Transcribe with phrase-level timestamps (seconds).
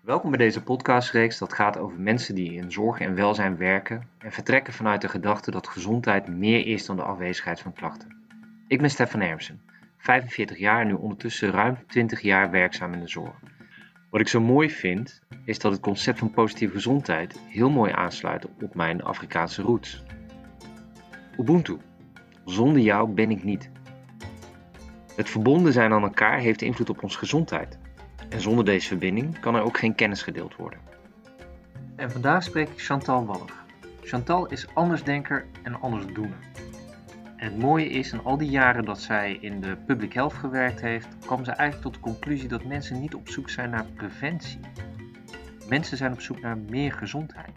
[0.00, 4.32] Welkom bij deze podcastreeks dat gaat over mensen die in zorg en welzijn werken en
[4.32, 8.16] vertrekken vanuit de gedachte dat gezondheid meer is dan de afwezigheid van klachten.
[8.66, 9.60] Ik ben Stefan Ermsen,
[9.98, 13.34] 45 jaar en nu ondertussen ruim 20 jaar werkzaam in de zorg.
[14.10, 18.46] Wat ik zo mooi vind, is dat het concept van positieve gezondheid heel mooi aansluit
[18.62, 20.02] op mijn Afrikaanse roots.
[21.38, 21.76] Ubuntu.
[22.44, 23.70] Zonder jou ben ik niet.
[25.16, 27.77] Het verbonden zijn aan elkaar heeft invloed op onze gezondheid.
[28.28, 30.78] En zonder deze verbinding kan er ook geen kennis gedeeld worden.
[31.96, 33.64] En vandaag spreek ik Chantal Wallig.
[34.02, 36.38] Chantal is andersdenker en andersdoener.
[37.36, 40.80] En het mooie is, in al die jaren dat zij in de public health gewerkt
[40.80, 44.60] heeft, kwam ze eigenlijk tot de conclusie dat mensen niet op zoek zijn naar preventie.
[45.68, 47.52] Mensen zijn op zoek naar meer gezondheid.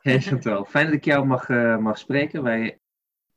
[0.00, 2.42] Hey Chantal, fijn dat ik jou mag, uh, mag spreken.
[2.42, 2.78] Wij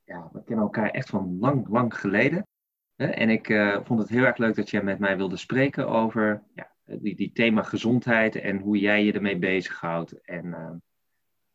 [0.03, 2.47] ja, we kennen elkaar echt van lang, lang geleden.
[2.95, 6.43] En ik uh, vond het heel erg leuk dat jij met mij wilde spreken over
[6.55, 10.21] ja, die, die thema gezondheid en hoe jij je ermee bezighoudt.
[10.21, 10.71] En, uh,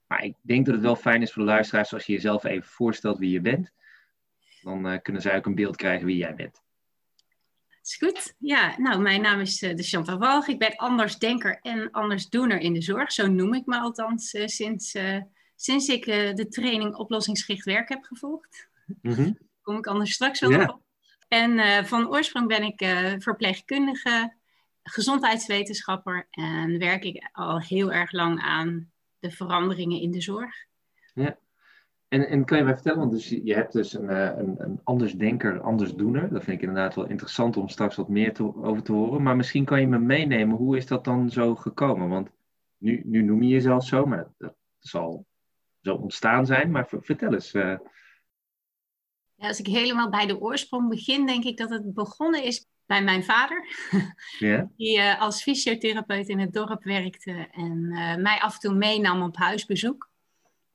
[0.06, 2.68] maar ik denk dat het wel fijn is voor de luisteraars als je jezelf even
[2.68, 3.72] voorstelt wie je bent.
[4.62, 6.62] Dan uh, kunnen zij ook een beeld krijgen wie jij bent.
[7.82, 8.34] Is goed.
[8.38, 10.48] Ja, nou, mijn naam is de Chantal Walg.
[10.48, 13.12] Ik ben andersdenker en andersdoener in de zorg.
[13.12, 14.96] Zo noem ik me althans sinds,
[15.54, 18.68] sinds ik de training oplossingsgericht werk heb gevolgd.
[19.02, 19.38] Mm -hmm.
[19.62, 20.68] Kom ik anders straks wel yeah.
[20.68, 20.82] op.
[21.28, 24.34] En uh, van oorsprong ben ik uh, verpleegkundige,
[24.82, 30.54] gezondheidswetenschapper en werk ik al heel erg lang aan de veranderingen in de zorg.
[31.14, 31.38] Ja.
[32.08, 35.60] En, en kan je mij vertellen, want dus je hebt dus een, een, een andersdenker,
[35.60, 36.28] andersdoener.
[36.28, 39.22] Dat vind ik inderdaad wel interessant om straks wat meer te, over te horen.
[39.22, 42.08] Maar misschien kan je me meenemen, hoe is dat dan zo gekomen?
[42.08, 42.28] Want
[42.76, 45.26] nu, nu noem je jezelf zo, maar dat, zal
[45.80, 46.70] zo ontstaan zijn.
[46.70, 47.54] Maar vertel eens.
[49.38, 53.02] Ja, als ik helemaal bij de oorsprong begin, denk ik dat het begonnen is bij
[53.02, 53.66] mijn vader.
[54.76, 59.22] Die uh, als fysiotherapeut in het dorp werkte en uh, mij af en toe meenam
[59.22, 60.10] op huisbezoek.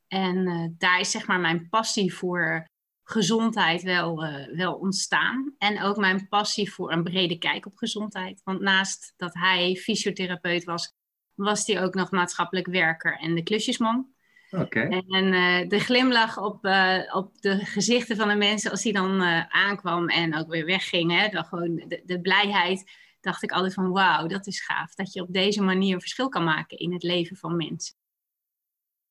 [0.07, 2.67] En uh, daar is zeg maar mijn passie voor
[3.03, 5.55] gezondheid wel, wel ontstaan.
[5.57, 8.41] En ook mijn passie voor een brede kijk op gezondheid.
[8.43, 10.93] Want naast dat hij fysiotherapeut was,
[11.33, 14.12] was hij ook nog maatschappelijk werker en de klusjesman.
[14.53, 14.87] Okay.
[14.87, 19.21] En uh, de glimlach op, uh, op de gezichten van de mensen als die dan
[19.21, 21.19] uh, aankwam en ook weer wegging.
[21.19, 22.91] Hè, dan gewoon de, de blijheid,
[23.21, 24.95] dacht ik altijd van wauw, dat is gaaf.
[24.95, 27.95] Dat je op deze manier een verschil kan maken in het leven van mensen.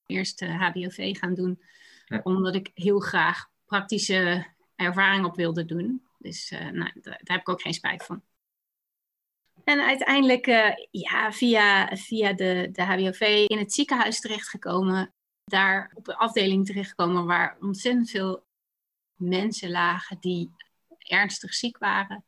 [0.06, 1.62] Eerst HBOV gaan doen,
[2.04, 2.20] ja.
[2.22, 6.02] omdat ik heel graag praktische ervaring op wilde doen.
[6.18, 8.22] Dus nou, daar, daar heb ik ook geen spijt van.
[9.64, 10.46] En uiteindelijk
[10.90, 15.14] ja, via, via de, de HBOV in het ziekenhuis terechtgekomen
[15.52, 18.44] daar op een afdeling terechtgekomen waar ontzettend veel
[19.16, 20.50] mensen lagen die
[20.98, 22.24] ernstig ziek waren.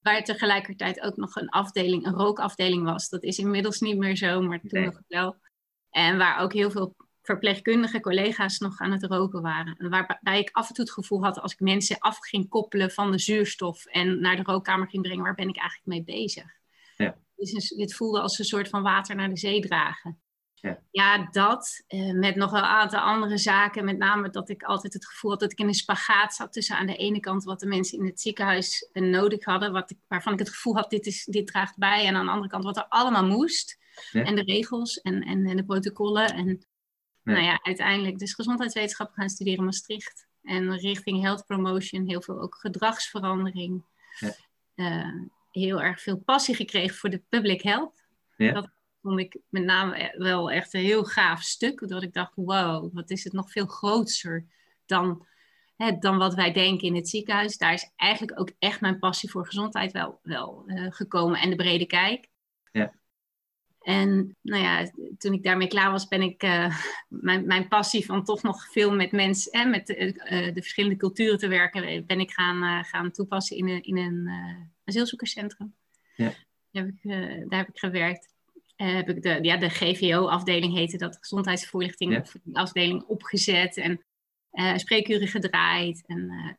[0.00, 3.08] Waar tegelijkertijd ook nog een afdeling, een rookafdeling was.
[3.08, 5.36] Dat is inmiddels niet meer zo, maar toen nog wel.
[5.90, 9.76] En waar ook heel veel verpleegkundige collega's nog aan het roken waren.
[9.76, 12.90] En waarbij ik af en toe het gevoel had, als ik mensen af ging koppelen
[12.90, 16.46] van de zuurstof en naar de rookkamer ging brengen, waar ben ik eigenlijk mee bezig?
[16.96, 17.16] Ja.
[17.36, 20.20] Dus dit voelde als een soort van water naar de zee dragen.
[20.66, 21.84] Ja, ja dat.
[21.88, 23.84] Uh, met nog wel een aantal andere zaken.
[23.84, 26.76] Met name dat ik altijd het gevoel had dat ik in een spagaat zat tussen
[26.76, 29.72] aan de ene kant wat de mensen in het ziekenhuis uh, nodig hadden.
[29.72, 32.06] Wat ik, waarvan ik het gevoel had, dit, is, dit draagt bij.
[32.06, 33.78] En aan de andere kant wat er allemaal moest.
[34.10, 34.24] Ja.
[34.24, 36.34] En de regels en, en, en, de protocollen.
[36.34, 37.32] En ja.
[37.32, 40.26] nou ja, uiteindelijk dus gezondheidswetenschap gaan studeren in Maastricht.
[40.42, 43.84] En richting health promotion, heel veel ook gedragsverandering.
[44.74, 45.14] Uh,
[45.50, 48.04] heel erg veel passie gekregen voor de public health.
[48.36, 48.70] Dat
[49.06, 51.88] vond ik met name wel echt een heel gaaf stuk.
[51.88, 54.46] Dat ik dacht, wow, wat is het nog veel groter
[54.86, 55.26] dan,
[55.76, 57.58] hè, dan wat wij denken in het ziekenhuis.
[57.58, 61.56] Daar is eigenlijk ook echt mijn passie voor gezondheid wel, wel uh, gekomen en de
[61.56, 62.28] brede kijk.
[62.72, 62.94] Ja.
[63.80, 66.78] En nou ja, toen ik daarmee klaar was, ben ik uh,
[67.08, 70.96] mijn, mijn passie van toch nog veel met mensen en met de, uh, de, verschillende
[70.96, 74.30] culturen te werken, ben ik gaan, gaan toepassen in een, in een
[74.84, 75.74] asielzoekerscentrum.
[76.14, 76.32] Ja.
[76.70, 77.10] Daar, heb ik,
[77.48, 78.34] daar heb ik gewerkt.
[78.76, 82.24] Uh, heb ik de, ja, de GVO-afdeling heette dat, gezondheidsvoorlichting ja.
[82.52, 84.04] afdeling opgezet en
[84.52, 86.04] uh, spreekuren gedraaid.
[86.06, 86.52] En uh,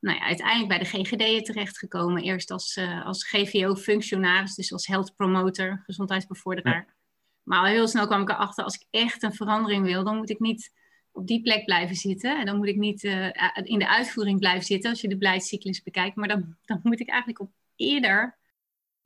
[0.00, 2.22] nou ja, uiteindelijk bij de GGD terechtgekomen.
[2.22, 6.84] Eerst als, als GVO-functionaris, dus als health promoter, gezondheidsbevorderaar.
[6.86, 6.94] Ja.
[7.42, 10.30] Maar al heel snel kwam ik erachter, als ik echt een verandering wil, dan moet
[10.30, 10.72] ik niet
[11.12, 12.38] op die plek blijven zitten.
[12.38, 13.02] En dan moet ik niet
[13.62, 16.16] in de uitvoering blijven zitten als je de beleidscyclus bekijkt.
[16.16, 18.38] Maar dan, dan moet ik eigenlijk op eerder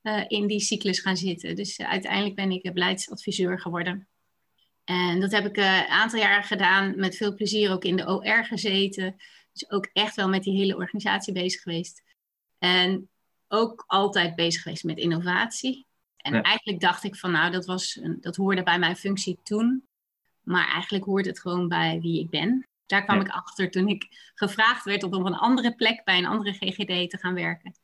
[0.06, 1.56] uh, in die cyclus gaan zitten.
[1.56, 4.08] Dus uh, uiteindelijk ben ik beleidsadviseur geworden.
[4.84, 8.06] En dat heb ik uh, een aantal jaar gedaan, met veel plezier ook in de
[8.06, 9.16] OR gezeten.
[9.52, 12.02] Dus ook echt wel met die hele organisatie bezig geweest.
[12.58, 13.08] En
[13.48, 15.86] ook altijd bezig geweest met innovatie.
[16.16, 19.86] En eigenlijk dacht ik van nou, dat, was een, dat hoorde bij mijn functie toen.
[20.40, 22.68] Maar eigenlijk hoort het gewoon bij wie ik ben.
[22.86, 26.26] Daar kwam ik achter toen ik gevraagd werd om op een andere plek bij een
[26.26, 27.74] andere GGD te gaan werken.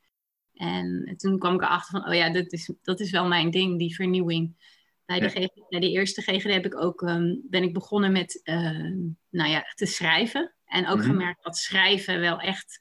[0.55, 3.79] En toen kwam ik erachter van, oh ja, dat is, dat is wel mijn ding,
[3.79, 4.71] die vernieuwing.
[5.05, 8.91] Bij de, bij de eerste GGD heb ik ook, um, ben ik begonnen met uh,
[9.31, 10.55] nou ja, te schrijven.
[10.65, 11.07] En ook mhm.
[11.07, 12.81] gemerkt dat schrijven wel echt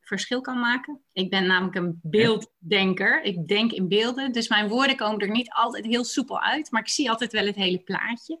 [0.00, 1.00] verschil kan maken.
[1.12, 3.22] Ik ben namelijk een beelddenker.
[3.22, 4.32] Ik denk in beelden.
[4.32, 6.70] Dus mijn woorden komen er niet altijd heel soepel uit.
[6.70, 8.40] Maar ik zie altijd wel het hele plaatje.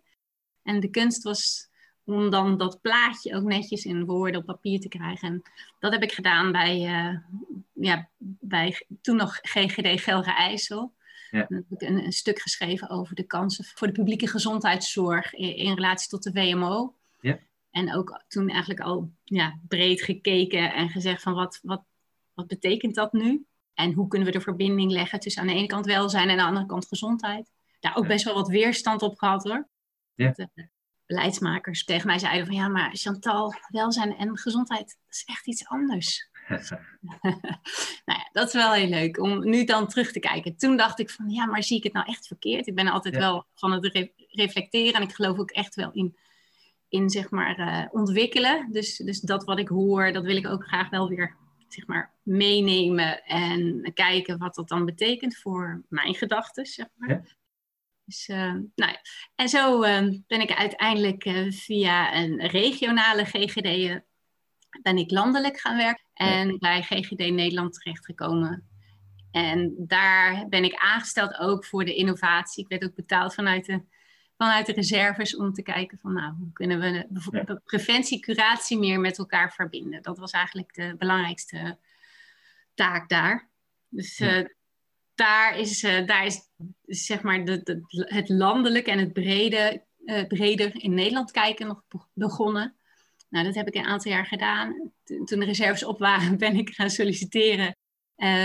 [0.62, 1.68] En de kunst was
[2.04, 5.28] om dan dat plaatje ook netjes in woorden op papier te krijgen.
[5.28, 5.42] En
[5.78, 7.18] dat heb ik gedaan bij, uh,
[7.80, 8.08] ja,
[8.40, 10.94] bij toen nog GGD Gelre IJssel.
[11.30, 11.46] Ja.
[11.48, 15.74] Heb ik een, een, stuk geschreven over de kansen voor de publieke gezondheidszorg in, in
[15.74, 16.94] relatie tot de WMO.
[17.20, 17.38] Ja.
[17.70, 21.82] En ook toen eigenlijk al ja, breed gekeken en gezegd van wat, wat,
[22.34, 23.46] wat betekent dat nu?
[23.74, 26.36] En hoe kunnen we de verbinding leggen tussen aan de ene kant welzijn en aan
[26.38, 27.50] de andere kant gezondheid?
[27.80, 29.68] Daar ook best wel wat weerstand op gehad hoor.
[30.14, 30.30] Ja.
[30.30, 30.68] De
[31.06, 35.66] beleidsmakers tegen mij zeiden van ja, maar Chantal, welzijn en gezondheid, dat is echt iets
[35.66, 36.30] anders.
[38.06, 40.56] nou ja, dat is wel heel leuk om nu dan terug te kijken.
[40.56, 42.66] Toen dacht ik van ja, maar zie ik het nou echt verkeerd?
[42.66, 46.16] Ik ben altijd wel van het reflecteren en ik geloof ook echt wel in
[46.88, 48.72] in zeg maar, uh, ontwikkelen.
[48.72, 51.36] Dus, dus dat wat ik hoor, dat wil ik ook graag wel weer
[51.68, 56.66] zeg maar, meenemen en kijken wat dat dan betekent voor mijn gedachten.
[56.66, 57.36] Zeg maar.
[58.04, 58.36] Dus, uh,
[58.74, 59.00] nou ja.
[59.34, 64.00] En zo uh, ben ik uiteindelijk via een regionale GGD
[64.82, 68.68] ben ik landelijk gaan werken en bij GGD Nederland terechtgekomen.
[69.30, 72.62] En daar ben ik aangesteld ook voor de innovatie.
[72.62, 73.82] Ik werd ook betaald vanuit de
[74.36, 79.00] vanuit de reserves om te kijken van nou, hoe kunnen we bijvoorbeeld preventie, curatie meer
[79.00, 80.02] met elkaar verbinden.
[80.02, 81.78] Dat was eigenlijk de belangrijkste
[82.74, 83.50] taak daar.
[83.88, 84.44] Dus uh,
[85.14, 86.50] daar, is, uh, daar is
[86.82, 91.82] zeg maar de, de, het landelijk en het brede, uh, breder in Nederland kijken nog
[92.12, 92.75] begonnen.
[93.36, 94.92] Nou, dat heb ik een aantal jaar gedaan.
[95.04, 97.76] Toen de reserves op waren, ben ik gaan solliciteren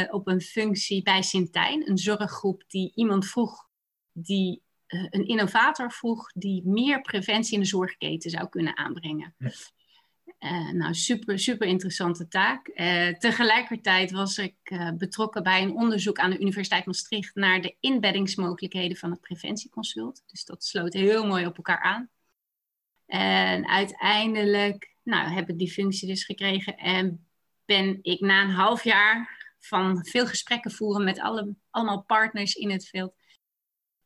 [0.09, 3.67] op een functie bij Sintijn, een zorggroep die iemand vroeg
[4.11, 9.35] die eh, een innovator vroeg die meer preventie in de zorgketen zou kunnen aanbrengen.
[10.39, 12.65] Uh, nou, super, super interessante taak.
[13.19, 14.55] Tegelijkertijd was ik
[14.97, 20.23] betrokken bij een onderzoek aan de Universiteit Maastricht naar de inbeddingsmogelijkheden van het preventieconsult.
[20.25, 22.09] Dus dat sloot heel mooi op elkaar aan.
[23.11, 27.27] En uiteindelijk nou, heb ik die functie dus gekregen en
[27.65, 32.71] ben ik na een half jaar van veel gesprekken voeren met alle, allemaal partners in
[32.71, 33.13] het veld,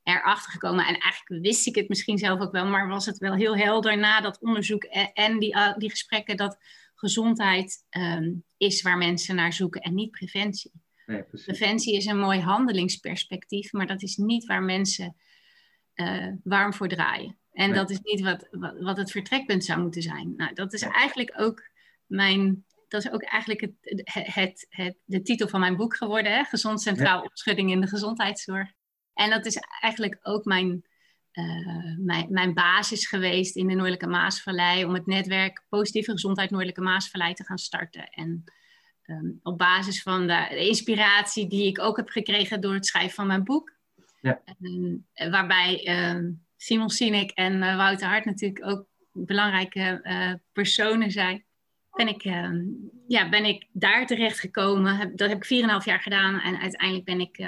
[0.04, 0.86] erachter gekomen.
[0.86, 3.98] En eigenlijk wist ik het misschien zelf ook wel, maar was het wel heel helder
[3.98, 6.58] na dat onderzoek en, die, uh, die gesprekken dat
[6.96, 10.72] gezondheid um, is waar mensen naar zoeken en niet preventie.
[11.06, 15.16] Nee, preventie is een mooi handelingsperspectief, maar dat is niet waar mensen
[15.96, 17.38] uh, warm voor draaien.
[17.56, 20.34] En dat is niet wat, wat, wat, het vertrekpunt zou moeten zijn.
[20.38, 21.70] Nou, dat is eigenlijk ook
[22.06, 22.66] mijn.
[22.88, 23.74] Dat is ook eigenlijk het,
[24.34, 26.44] het, het, de titel van mijn boek geworden: hè?
[26.44, 28.72] Gezond Centraal Opschudding in de Gezondheidszorg.
[29.14, 30.86] En dat is eigenlijk ook mijn,
[31.34, 36.82] uh, mijn, mijn, basis geweest in de Noordelijke Maasvallei om het netwerk Positieve Gezondheid Noordelijke
[36.82, 38.10] Maasvallei te gaan starten.
[38.10, 38.44] En
[39.06, 43.16] um, op basis van de, de, inspiratie die ik ook heb gekregen door het schrijven
[43.16, 43.74] van mijn boek,
[44.22, 44.42] ja.
[44.62, 51.46] um, waarbij um, Simon Sinek en uh, Wouter Hart natuurlijk ook belangrijke uh, personen zijn
[51.92, 52.24] ben ik,
[53.08, 55.16] ja, ben ik daar terecht gekomen.
[55.16, 57.48] Dat heb ik 4,5 jaar gedaan en uiteindelijk ben ik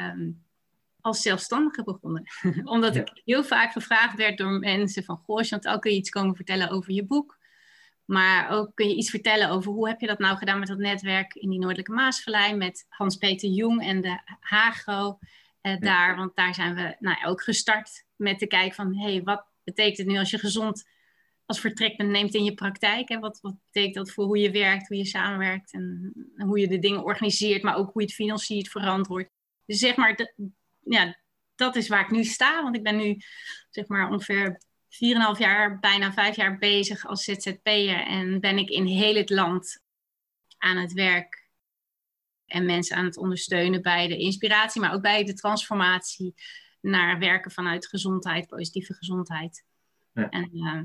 [1.01, 2.23] als zelfstandige begonnen.
[2.63, 5.17] Omdat ik heel vaak gevraagd werd door mensen van...
[5.17, 7.37] Goh, Chantal, kun je iets komen vertellen over je boek?
[8.05, 10.77] Maar ook kun je iets vertellen over hoe heb je dat nou gedaan met dat
[10.77, 12.55] netwerk in die Noordelijke Maasvallei...
[12.55, 15.19] met Hans-Peter Jong en de Hagro
[15.61, 16.15] eh, daar.
[16.15, 18.95] Want daar zijn we nou, ook gestart met te kijken van...
[18.95, 20.95] hé, hey, wat betekent het nu als je gezond
[21.45, 23.09] als vertrekpunt neemt in je praktijk?
[23.09, 23.19] Hè?
[23.19, 25.73] Wat, wat betekent dat voor hoe je werkt, hoe je samenwerkt...
[25.73, 29.29] en, hoe je de dingen organiseert, maar ook hoe je het financiert, verantwoordt.
[29.65, 31.17] Dus zeg maar, de, ja,
[31.55, 32.63] dat is waar ik nu sta.
[32.63, 33.17] Want ik ben nu
[33.69, 38.05] zeg maar ongeveer 4,5 jaar, bijna 5 jaar bezig als ZZP'er.
[38.05, 39.81] En ben ik in heel het land
[40.57, 41.46] aan het werk.
[42.47, 46.33] En mensen aan het ondersteunen bij de inspiratie, maar ook bij de transformatie
[46.81, 49.65] naar werken vanuit gezondheid, positieve gezondheid.
[50.13, 50.29] Ja.
[50.29, 50.81] En uh,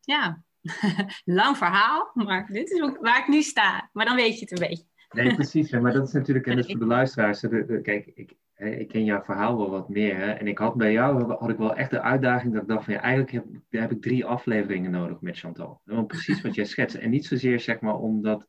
[0.00, 0.44] ja,
[1.24, 3.90] lang verhaal, maar dit is ook waar ik nu sta.
[3.92, 4.84] Maar dan weet je het een beetje.
[5.10, 5.70] Nee, precies.
[5.70, 7.40] Maar dat is natuurlijk, en voor de luisteraars.
[7.82, 10.16] kijk, ik, ik ken jouw verhaal wel wat meer.
[10.16, 10.30] Hè?
[10.30, 12.94] En ik had bij jou had ik wel echt de uitdaging dat ik dacht van
[12.94, 15.80] ja, eigenlijk heb, heb ik drie afleveringen nodig met Chantal.
[15.84, 16.96] Want precies wat jij schetst.
[16.96, 18.46] En niet zozeer zeg maar omdat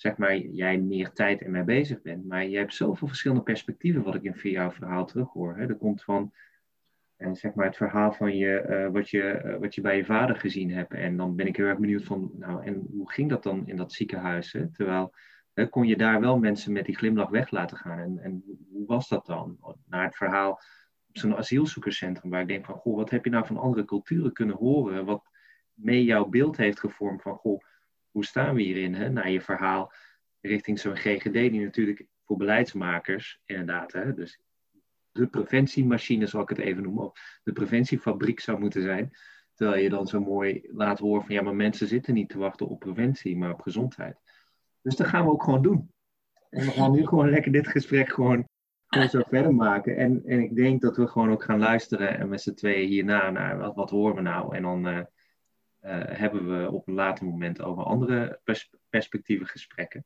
[0.00, 2.24] zeg maar, jij meer tijd en mee bezig bent.
[2.26, 5.56] Maar je hebt zoveel verschillende perspectieven wat ik in via jouw verhaal terughoor.
[5.56, 5.68] Hè.
[5.68, 6.32] Er komt van
[7.16, 10.04] en zeg maar het verhaal van je, eh, wat, je, eh, wat je bij je
[10.04, 10.94] vader gezien hebt.
[10.94, 13.76] En dan ben ik heel erg benieuwd van, nou, en hoe ging dat dan in
[13.76, 14.52] dat ziekenhuis?
[14.52, 14.70] Hè?
[14.70, 15.14] Terwijl,
[15.70, 17.98] kon je daar wel mensen met die glimlach weg laten gaan?
[17.98, 19.58] En, en hoe was dat dan?
[19.86, 20.50] Naar het verhaal
[21.08, 24.32] op zo'n asielzoekerscentrum, waar ik denk van, goh, wat heb je nou van andere culturen
[24.32, 25.04] kunnen horen?
[25.04, 25.30] Wat
[25.74, 27.60] mee jouw beeld heeft gevormd van, goh,
[28.10, 28.94] hoe staan we hierin?
[28.94, 29.10] Hè?
[29.10, 29.92] Naar je verhaal
[30.40, 34.40] richting zo'n GGD, die natuurlijk voor beleidsmakers, inderdaad, hè, dus
[35.12, 39.10] de preventiemachine, zal ik het even noemen, of de preventiefabriek zou moeten zijn.
[39.54, 42.68] Terwijl je dan zo mooi laat horen van ja, maar mensen zitten niet te wachten
[42.68, 44.16] op preventie, maar op gezondheid.
[44.82, 45.92] Dus dat gaan we ook gewoon doen.
[46.50, 48.48] En we gaan nu gewoon lekker dit gesprek gewoon,
[48.86, 49.96] gewoon zo verder maken.
[49.96, 53.30] En, en ik denk dat we gewoon ook gaan luisteren en met z'n tweeën hierna
[53.30, 54.56] naar wat, wat horen we nou.
[54.56, 55.00] En dan uh,
[55.88, 60.04] hebben we op een later moment over andere pers perspectieven gesprekken.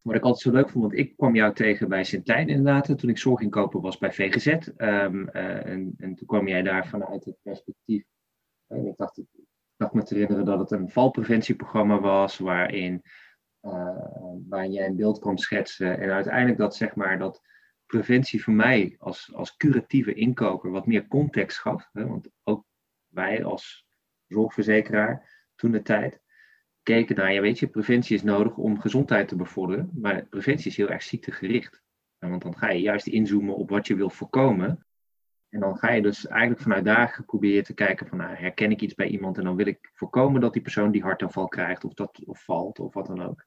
[0.00, 3.10] Wat ik altijd zo leuk vond, want ik kwam jou tegen bij Sint-Tijn inderdaad, toen
[3.10, 4.46] ik zorginkoper was bij VGZ.
[4.46, 8.04] Ehm, uh, en, en, toen kwam jij daar vanuit het perspectief.
[8.66, 9.26] En ik dacht, ik
[9.76, 13.02] dacht me te herinneren dat het een valpreventieprogramma was, waarin,
[13.62, 14.06] uh,
[14.48, 15.98] waarin jij een beeld kwam schetsen.
[15.98, 17.42] En uiteindelijk dat zeg maar dat
[17.86, 21.88] preventie voor mij als, als curatieve inkoper wat meer context gaf.
[21.92, 22.64] Hè, want ook
[23.10, 23.86] wij als
[24.26, 26.20] zorgverzekeraar toen de tijd
[26.82, 30.76] gekeken naar, ja weet je, preventie is nodig om gezondheid te bevorderen, maar preventie is
[30.76, 31.82] heel erg ziektegericht.
[32.18, 34.86] Want dan ga je juist inzoomen op wat je wil voorkomen.
[35.48, 38.80] En dan ga je dus eigenlijk vanuit daar proberen te kijken van, nou, herken ik
[38.80, 41.94] iets bij iemand en dan wil ik voorkomen dat die persoon die hartaanval krijgt of,
[41.94, 43.44] dat, of valt of wat dan ook.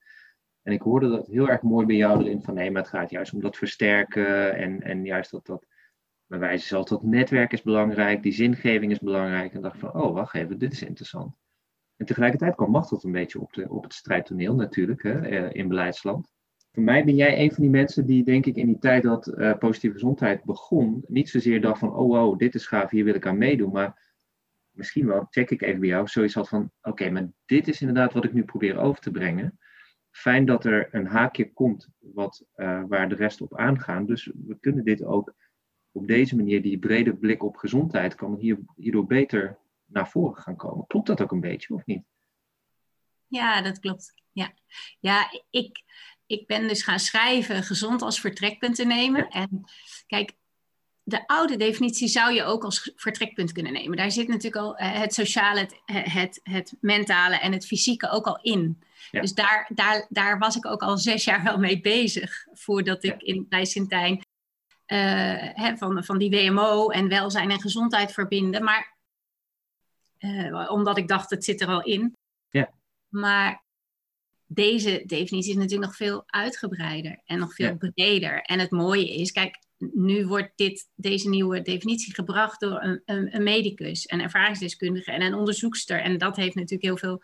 [0.62, 3.10] En ik hoorde dat heel erg mooi bij jou erin van, nee, maar het gaat
[3.10, 5.66] juist om dat versterken en, en juist dat dat,
[6.34, 9.54] bij wijze zelfs dat netwerk is belangrijk, die zingeving is belangrijk.
[9.54, 11.36] En dacht van, oh, wacht even, dit is interessant.
[11.96, 15.68] En tegelijkertijd kwam Machteld een beetje op, de, op het strijdtoneel natuurlijk, hè, eh, in
[15.68, 16.32] beleidsland.
[16.72, 19.28] Voor mij ben jij een van die mensen die, denk ik, in die tijd dat
[19.28, 23.16] uh, positieve gezondheid begon, niet zozeer dacht van, oh wow, dit is gaaf, hier wil
[23.16, 24.14] ik aan meedoen, maar
[24.72, 28.14] misschien wel, check ik even bij jou, zoiets had van, oké, maar dit is inderdaad
[28.14, 29.60] wat ik nu probeer over te brengen.
[30.12, 34.06] Fijn dat er een haakje komt wat, uh, waar de rest op aangaan.
[34.06, 35.34] Dus we kunnen dit ook
[35.94, 40.56] op deze manier, die brede blik op gezondheid, kan hier, hierdoor beter naar voren gaan
[40.56, 40.88] komen.
[40.88, 42.04] Klopt dat ook een beetje, of niet?
[43.28, 44.14] Ja, dat klopt.
[44.32, 44.54] Ja,
[45.00, 45.84] ja ik,
[46.26, 49.30] ik ben dus gaan schrijven gezond als vertrekpunt te nemen.
[49.30, 49.64] En
[50.08, 50.34] kijk,
[51.04, 53.98] de oude definitie zou je ook als vertrekpunt kunnen nemen.
[53.98, 58.26] Daar zit natuurlijk al eh, het sociale, het, het, het mentale en het fysieke ook
[58.26, 58.84] al in.
[59.12, 63.22] Dus daar, daar, daar was ik ook al zes jaar wel mee bezig voordat ik
[63.22, 64.22] in, bij Sintijn
[64.94, 68.64] uh, van, van die WMO en welzijn en gezondheid verbinden.
[68.64, 68.98] Maar
[70.20, 72.18] uh, omdat ik dacht, het zit er al in.
[72.50, 72.74] Ja.
[73.10, 73.64] Maar
[74.46, 78.42] deze definitie is natuurlijk nog veel uitgebreider en nog veel breder.
[78.42, 83.36] En het mooie is, kijk, nu wordt dit, deze nieuwe definitie gebracht door een, een,
[83.36, 86.02] een medicus, een ervaringsdeskundige en een onderzoekster.
[86.02, 87.24] En dat heeft natuurlijk heel veel,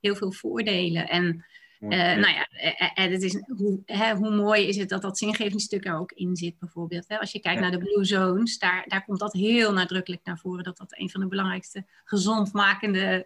[0.00, 1.08] heel veel voordelen.
[1.08, 1.44] En
[1.80, 2.46] uh, nou ja,
[2.94, 6.36] en het is, hoe, hè, hoe mooi is het dat dat zingevingsstuk er ook in
[6.36, 7.08] zit, bijvoorbeeld.
[7.08, 7.18] Hè?
[7.18, 10.64] Als je kijkt naar de Blue Zones, daar, daar komt dat heel nadrukkelijk naar voren,
[10.64, 13.24] dat dat een van de belangrijkste gezondmakende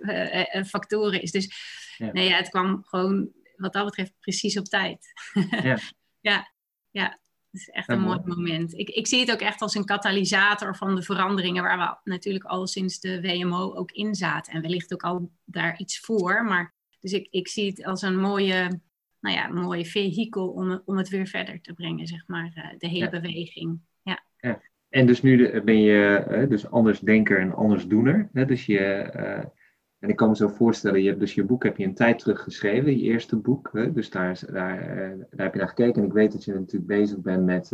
[0.54, 1.30] uh, factoren is.
[1.30, 1.54] Dus
[1.96, 5.12] ja, het kwam gewoon, wat dat betreft, precies op tijd.
[5.62, 5.78] ja.
[6.30, 6.52] ja,
[6.90, 7.18] ja,
[7.50, 8.78] het is echt een mooi moment.
[8.78, 12.44] Ik, ik zie het ook echt als een katalysator van de veranderingen waar we natuurlijk
[12.44, 14.52] al sinds de WMO ook in zaten.
[14.52, 18.20] En wellicht ook al daar iets voor, maar dus ik, ik zie het als een
[18.20, 18.80] mooie,
[19.20, 22.88] nou ja, mooie vehikel om, om het weer verder te brengen, zeg maar, uh, de
[22.88, 23.78] hele beweging.
[24.02, 24.24] Ja.
[24.36, 24.60] ja.
[24.88, 28.28] En dus nu ben je uh, dus anders denker en anders doener.
[28.32, 28.44] Hè?
[28.44, 29.44] Dus je, uh,
[29.98, 32.18] en ik kan me zo voorstellen, je hebt dus je boek heb je een tijd
[32.18, 33.70] terug geschreven, je eerste boek.
[33.72, 33.92] Hè?
[33.92, 34.78] Dus daar, daar,
[35.30, 36.02] daar heb je naar gekeken.
[36.02, 37.70] En ik weet dat je natuurlijk bezig bent met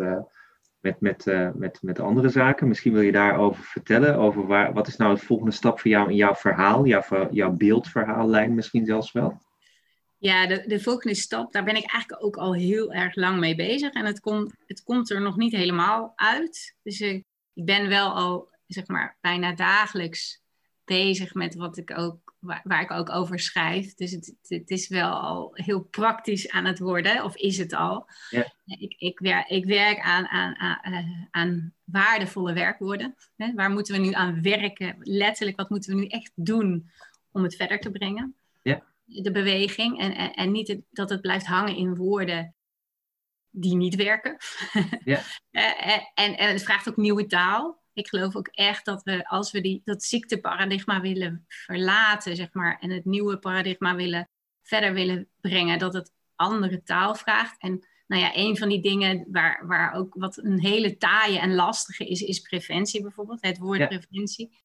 [0.81, 2.69] met, met, uh, met, met andere zaken.
[2.69, 4.17] Misschien wil je daarover vertellen.
[4.17, 7.51] Over waar, wat is nou de volgende stap voor jou in jouw verhaal, jouw, jouw
[7.51, 9.43] beeldverhaallijn misschien zelfs wel?
[10.19, 13.55] Ja, de, de volgende stap, daar ben ik eigenlijk ook al heel erg lang mee
[13.55, 13.93] bezig.
[13.93, 16.77] En het komt, het komt er nog niet helemaal uit.
[16.83, 20.43] Dus ik, ik ben wel al, zeg maar, bijna dagelijks
[20.85, 23.95] bezig met wat ik ook waar, waar, ik ook over schrijf.
[23.95, 28.07] Dus het, het, is wel al heel praktisch aan het worden, of is het al.
[28.31, 28.53] Ja.
[28.65, 33.15] Ik, ik, werk, ik werk aan, aan, aan, eh, aan waardevolle werkwoorden.
[33.37, 33.53] Hè?
[33.55, 34.97] Waar moeten we nu aan werken?
[34.99, 36.91] Letterlijk, wat moeten we nu echt doen
[37.33, 38.35] om het verder te brengen?
[38.63, 38.83] Ja.
[39.05, 40.01] De beweging.
[40.01, 42.55] En, en, en niet het, dat het blijft hangen in woorden
[43.51, 44.37] die niet werken.
[45.05, 45.21] Ja.
[45.51, 49.29] Eh, eh, en, en het vraagt ook nieuwe taal ik geloof ook echt dat we,
[49.29, 54.29] als we die, dat ziekteparadigma willen verlaten, zeg maar, en het nieuwe paradigma willen
[54.63, 57.61] verder willen brengen, dat het andere taal vraagt.
[57.61, 61.55] En nou ja, een van die dingen waar, waar ook wat een hele taaie en
[61.55, 63.43] lastige is, is preventie bijvoorbeeld.
[63.43, 64.59] Het woord preventie.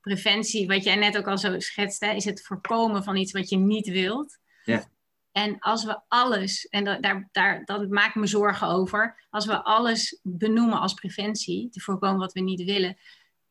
[0.00, 3.56] Preventie, wat jij net ook al zo schetste, is het voorkomen van iets wat je
[3.56, 4.38] niet wilt.
[4.64, 4.90] Ja.
[5.32, 9.62] En als we alles, en daar, daar, dat maak ik me zorgen over, als we
[9.62, 12.96] alles benoemen als preventie, te voorkomen wat we niet willen,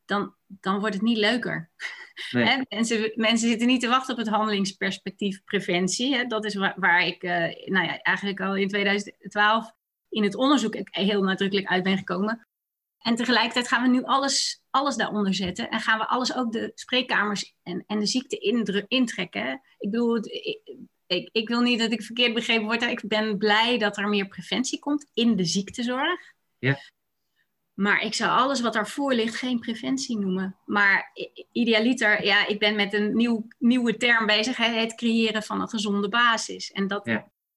[0.05, 1.71] dan, dan wordt het niet leuker.
[2.31, 2.65] Nee.
[2.69, 6.27] mensen, mensen zitten niet te wachten op het handelingsperspectief preventie.
[6.27, 7.31] Dat is waar, waar ik uh,
[7.65, 9.71] nou ja, eigenlijk al in 2012
[10.09, 12.47] in het onderzoek heel nadrukkelijk uit ben gekomen.
[12.97, 15.69] En tegelijkertijd gaan we nu alles, alles daaronder zetten.
[15.69, 18.38] En gaan we alles ook de spreekkamers en, en de ziekte
[18.88, 19.61] intrekken.
[19.77, 20.19] Ik bedoel,
[21.15, 22.82] ik, ik, wil niet dat ik verkeerd begrepen word.
[22.82, 26.34] Ik ben blij dat er meer preventie komt in de ziektezorg.
[26.60, 26.80] Ja.
[27.74, 30.56] Maar ik zou alles wat daarvoor ligt geen preventie noemen.
[30.65, 31.12] Maar
[31.51, 34.58] idealiter, ja, ik ben met een nieuw, nieuwe term bezig.
[34.58, 36.72] Het creëren van een gezonde basis.
[36.72, 37.10] En dat,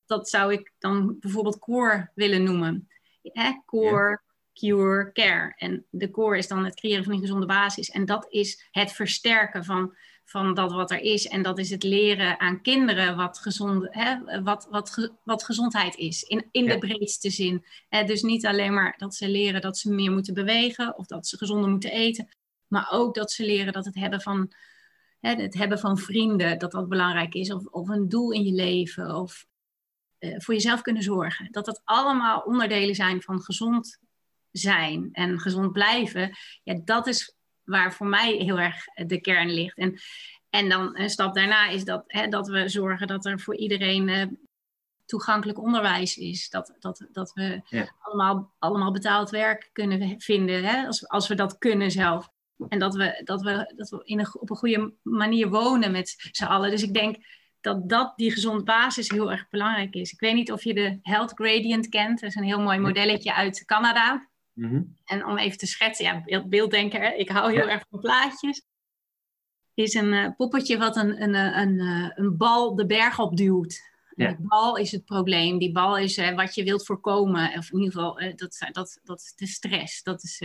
[0.07, 2.89] dat zou ik dan bijvoorbeeld core willen noemen.
[3.23, 3.53] Hè?
[3.67, 5.53] Core, cure, care.
[5.57, 7.91] En de core is dan het creëren van een gezonde basis.
[7.91, 11.27] En dat is het versterken van van dat wat er is.
[11.27, 16.23] En dat is het leren aan kinderen wat, gezond, hè, wat, wat, wat gezondheid is,
[16.23, 17.65] in, in de breedste zin.
[17.89, 21.27] Hè, dus niet alleen maar dat ze leren dat ze meer moeten bewegen of dat
[21.27, 22.29] ze gezonder moeten eten,
[22.67, 24.53] maar ook dat ze leren dat het hebben van,
[25.21, 28.53] hè, het hebben van vrienden, dat dat belangrijk is, of, of een doel in je
[28.53, 29.47] leven, of
[30.19, 31.49] uh, voor jezelf kunnen zorgen.
[31.51, 33.99] Dat dat allemaal onderdelen zijn van gezond
[34.51, 36.37] zijn en gezond blijven.
[36.63, 37.34] Ja, dat is
[37.65, 39.79] waar voor mij heel erg de kern ligt.
[39.79, 39.99] En,
[40.51, 44.09] en dan een stap daarna is dat, hè, dat we zorgen dat er voor iedereen
[44.09, 44.27] uh,
[45.05, 46.51] toegankelijk onderwijs is.
[46.51, 47.63] Dat, dat, dat we
[48.01, 52.33] allemaal, allemaal betaald werk kunnen vinden, hè, als, als we dat kunnen zelf.
[52.69, 56.29] En dat we, dat we, dat we in een, op een goede manier wonen met
[56.31, 56.71] z'n allen.
[56.71, 57.17] Dus ik denk
[57.61, 60.13] dat, dat die gezond basis heel erg belangrijk is.
[60.13, 62.21] Ik weet niet of je de Health Gradient kent.
[62.21, 64.29] Dat is een heel mooi modelletje uit Canada.
[64.55, 64.83] Mhm.
[65.05, 68.63] En om even te schetsen, ja, beelddenker, ik hou heel erg van plaatjes.
[69.75, 73.19] Is een uh, poppetje wat een, een, eh, een, een, eh, een bal de berg
[73.19, 73.93] op duwt.
[74.17, 74.29] Ja.
[74.29, 75.59] De bal is het probleem.
[75.59, 77.59] Die bal is uh, wat je wilt voorkomen.
[77.59, 80.03] Of in ieder geval, uh, dat, dat, dat is de stress.
[80.03, 80.43] Dat is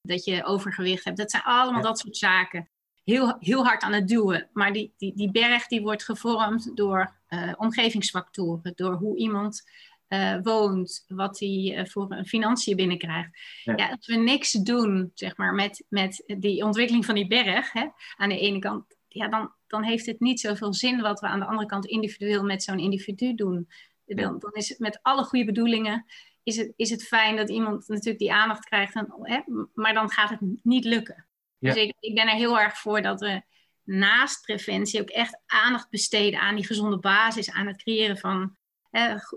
[0.00, 1.16] dat je overgewicht hebt.
[1.16, 2.68] Dat zijn allemaal dat soort zaken.
[3.04, 4.48] Heel, heel hard aan het duwen.
[4.52, 7.14] Maar die, die, die berg die wordt gevormd door
[7.56, 8.72] omgevingsfactoren.
[8.74, 9.64] Door hoe iemand
[10.08, 13.30] uh, woont, wat hij uh, voor financiën binnenkrijgt.
[13.64, 13.76] Ja.
[13.76, 13.90] ja.
[13.90, 18.28] als we niks doen, zeg maar, met, met die ontwikkeling van die berg, hè, aan
[18.28, 21.46] de ene kant, ja, dan, dan heeft het niet zoveel zin wat we aan de
[21.46, 23.68] andere kant individueel met zo'n individu doen.
[24.04, 26.04] Dan, dan is het met alle goede bedoelingen,
[26.42, 29.40] is het, is het fijn dat iemand natuurlijk die aandacht krijgt, en, hè,
[29.74, 31.26] maar dan gaat het niet lukken.
[31.58, 31.72] Ja.
[31.72, 33.42] Dus ik, ik ben er heel erg voor dat we
[33.82, 38.56] naast preventie ook echt aandacht besteden aan die gezonde basis, aan het creëren van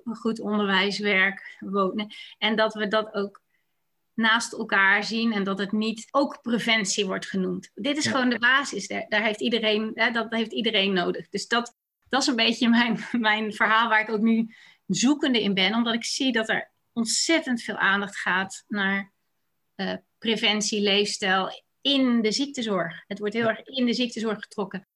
[0.03, 2.13] goed onderwijswerk, wonen.
[2.37, 3.41] En dat we dat ook
[4.13, 7.71] naast elkaar zien en dat het niet ook preventie wordt genoemd.
[7.75, 8.87] Dit is gewoon de basis.
[8.87, 11.29] Daar, daar heeft iedereen, hè, dat heeft iedereen nodig.
[11.29, 11.75] Dus dat,
[12.09, 14.55] dat is een beetje mijn, mijn verhaal waar ik ook nu
[14.87, 19.11] zoekende in ben, omdat ik zie dat er ontzettend veel aandacht gaat naar
[19.75, 23.03] uh, preventie, leefstijl in de ziektezorg.
[23.07, 24.87] Het wordt heel erg in de ziektezorg getrokken.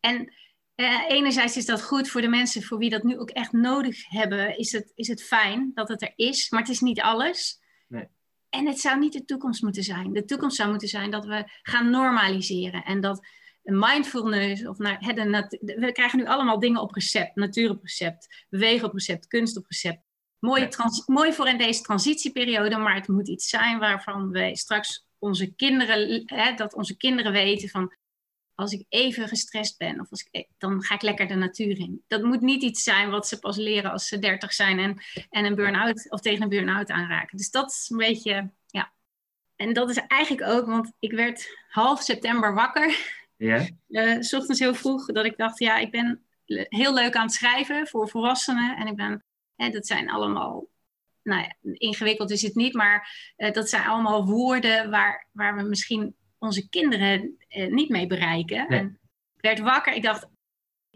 [0.00, 0.32] En
[0.76, 4.08] uh, enerzijds is dat goed voor de mensen voor wie dat nu ook echt nodig
[4.08, 4.58] hebben.
[4.58, 7.60] Is het, is het fijn dat het er is, maar het is niet alles.
[7.88, 8.08] Nee.
[8.48, 10.12] En het zou niet de toekomst moeten zijn.
[10.12, 12.84] De toekomst zou moeten zijn dat we gaan normaliseren.
[12.84, 13.26] En dat
[13.62, 14.98] mindfulness, of naar,
[15.60, 17.34] we krijgen nu allemaal dingen op recept.
[17.34, 20.00] Natuur op recept, bewegen op recept, kunst op recept.
[20.38, 25.06] Mooi, trans, mooi voor in deze transitieperiode, maar het moet iets zijn waarvan wij straks
[25.18, 27.92] onze kinderen, hè, dat onze kinderen weten van
[28.56, 31.78] als ik even gestrest ben, of als ik, e-, dan ga ik lekker de natuur
[31.78, 32.02] in.
[32.06, 34.98] Dat moet niet iets zijn wat ze pas leren als ze dertig zijn en,
[35.30, 37.36] en een burn-out of tegen een burn-out aanraken.
[37.36, 38.92] Dus dat is een beetje, ja.
[39.56, 43.14] En dat is eigenlijk ook, want ik werd half september wakker.
[43.36, 43.68] Ja.
[43.88, 46.24] Uh, s ochtends heel vroeg, dat ik dacht, ja, ik ben
[46.68, 48.76] heel leuk aan het schrijven voor volwassenen.
[48.76, 49.24] En ik ben,
[49.56, 50.68] hè, dat zijn allemaal
[51.22, 55.62] nou ja, ingewikkeld is het niet, maar uh, dat zijn allemaal woorden waar, waar we
[55.62, 56.16] misschien
[56.46, 58.68] onze kinderen eh, niet mee bereiken.
[58.68, 58.98] En
[59.36, 60.26] ik werd wakker, ik dacht,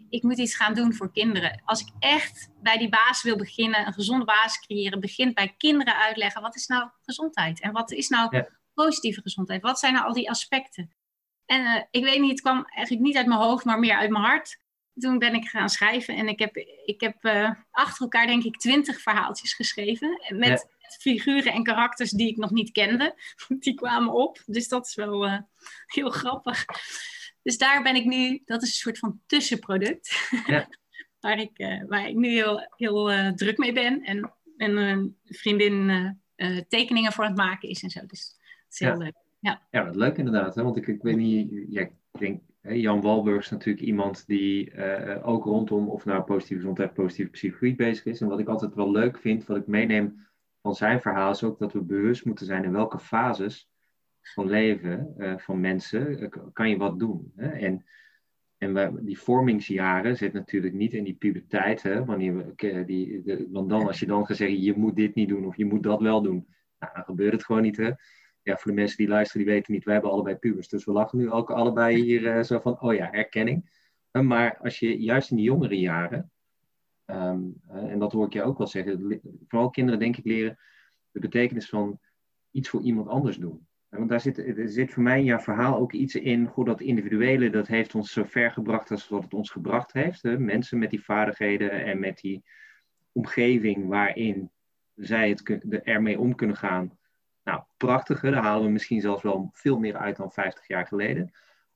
[0.09, 1.61] ik moet iets gaan doen voor kinderen.
[1.65, 5.95] Als ik echt bij die baas wil beginnen, een gezonde basis creëren, begint bij kinderen
[5.95, 7.61] uitleggen, wat is nou gezondheid?
[7.61, 9.61] En wat is nou positieve gezondheid?
[9.61, 10.91] Wat zijn nou al die aspecten?
[11.45, 14.09] En uh, ik weet niet, het kwam eigenlijk niet uit mijn hoofd, maar meer uit
[14.09, 14.59] mijn hart.
[14.93, 18.57] Toen ben ik gaan schrijven en ik heb, ik heb uh, achter elkaar denk ik
[18.57, 20.21] twintig verhaaltjes geschreven.
[20.29, 20.67] Met
[20.99, 23.15] figuren en karakters die ik nog niet kende.
[23.59, 24.41] Die kwamen op.
[24.45, 25.37] Dus dat is wel uh,
[25.85, 26.65] heel grappig.
[27.41, 30.29] Dus daar ben ik nu, dat is een soort van tussenproduct.
[30.45, 30.67] Ja.
[31.19, 34.03] waar ik, waar ik nu heel, heel druk mee ben.
[34.03, 36.19] En, en een vriendin
[36.67, 38.05] tekeningen voor het maken is en zo.
[38.05, 39.15] Dus dat is heel leuk.
[39.39, 39.61] Ja.
[39.71, 40.55] ja, wat leuk inderdaad.
[40.55, 40.63] Hè?
[40.63, 45.27] Want ik, ik weet niet, ja, ik denk, Jan Walburg is natuurlijk iemand die uh,
[45.27, 48.21] ook rondom of nou positieve gezondheid, positieve psychologie bezig is.
[48.21, 50.27] En wat ik altijd wel leuk vind, wat ik meeneem
[50.61, 53.69] van zijn verhaal, is ook dat we bewust moeten zijn in welke fases
[54.21, 57.31] van leven uh, van mensen uh, kan je wat doen.
[57.35, 57.49] Hè?
[57.49, 57.85] En,
[58.57, 61.81] en die vormingsjaren zit natuurlijk niet in die puberteit.
[61.81, 62.05] Hè?
[62.05, 65.45] Wanneer we, die, want dan, als je dan gaat zeggen, je moet dit niet doen
[65.45, 66.47] of je moet dat wel doen,
[66.79, 67.77] nou, dan gebeurt het gewoon niet.
[67.77, 67.91] Hè?
[68.43, 70.67] ja, voor de mensen die luisteren, die weten niet, wij hebben allebei pubers.
[70.67, 73.79] Dus we lachen nu ook allebei hier uh, zo van, oh ja, herkenning.
[74.11, 76.30] Maar als je juist in die jongere jaren,
[77.11, 80.57] uh, en dat hoor ik je ook wel zeggen, vooral kinderen denk ik leren
[81.11, 81.99] de betekenis van
[82.51, 83.67] iets voor iemand anders doen.
[83.89, 86.81] Want daar zit, er zit voor mij in jouw verhaal ook iets in, goed, dat
[86.81, 90.21] individuele, dat heeft ons zo ver gebracht als wat het ons gebracht heeft.
[90.21, 90.39] Hè?
[90.39, 92.43] Mensen met die vaardigheden en met die
[93.11, 94.51] omgeving waarin
[94.95, 96.99] zij het ermee om kunnen gaan
[97.43, 101.31] nou, prachtig, daar halen we misschien zelfs wel veel meer uit dan 50 jaar geleden.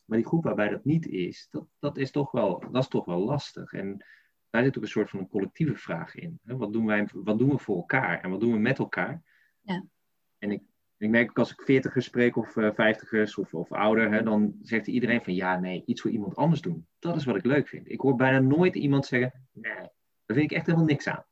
[0.06, 3.06] Maar die groep waarbij dat niet is, dat, dat, is, toch wel, dat is toch
[3.06, 3.74] wel lastig.
[3.74, 4.06] En
[4.56, 6.40] daar zit ook een soort van een collectieve vraag in.
[6.44, 9.24] Wat doen, wij, wat doen we voor elkaar en wat doen we met elkaar?
[9.62, 9.86] Ja.
[10.38, 10.62] En ik,
[10.98, 14.56] ik merk ook als ik veertigers spreek of uh, vijftigers of, of ouder, hè, dan
[14.62, 16.88] zegt iedereen van ja, nee, iets voor iemand anders doen.
[17.00, 17.90] Dat is wat ik leuk vind.
[17.92, 19.74] Ik hoor bijna nooit iemand zeggen, nee,
[20.26, 21.26] daar vind ik echt helemaal niks aan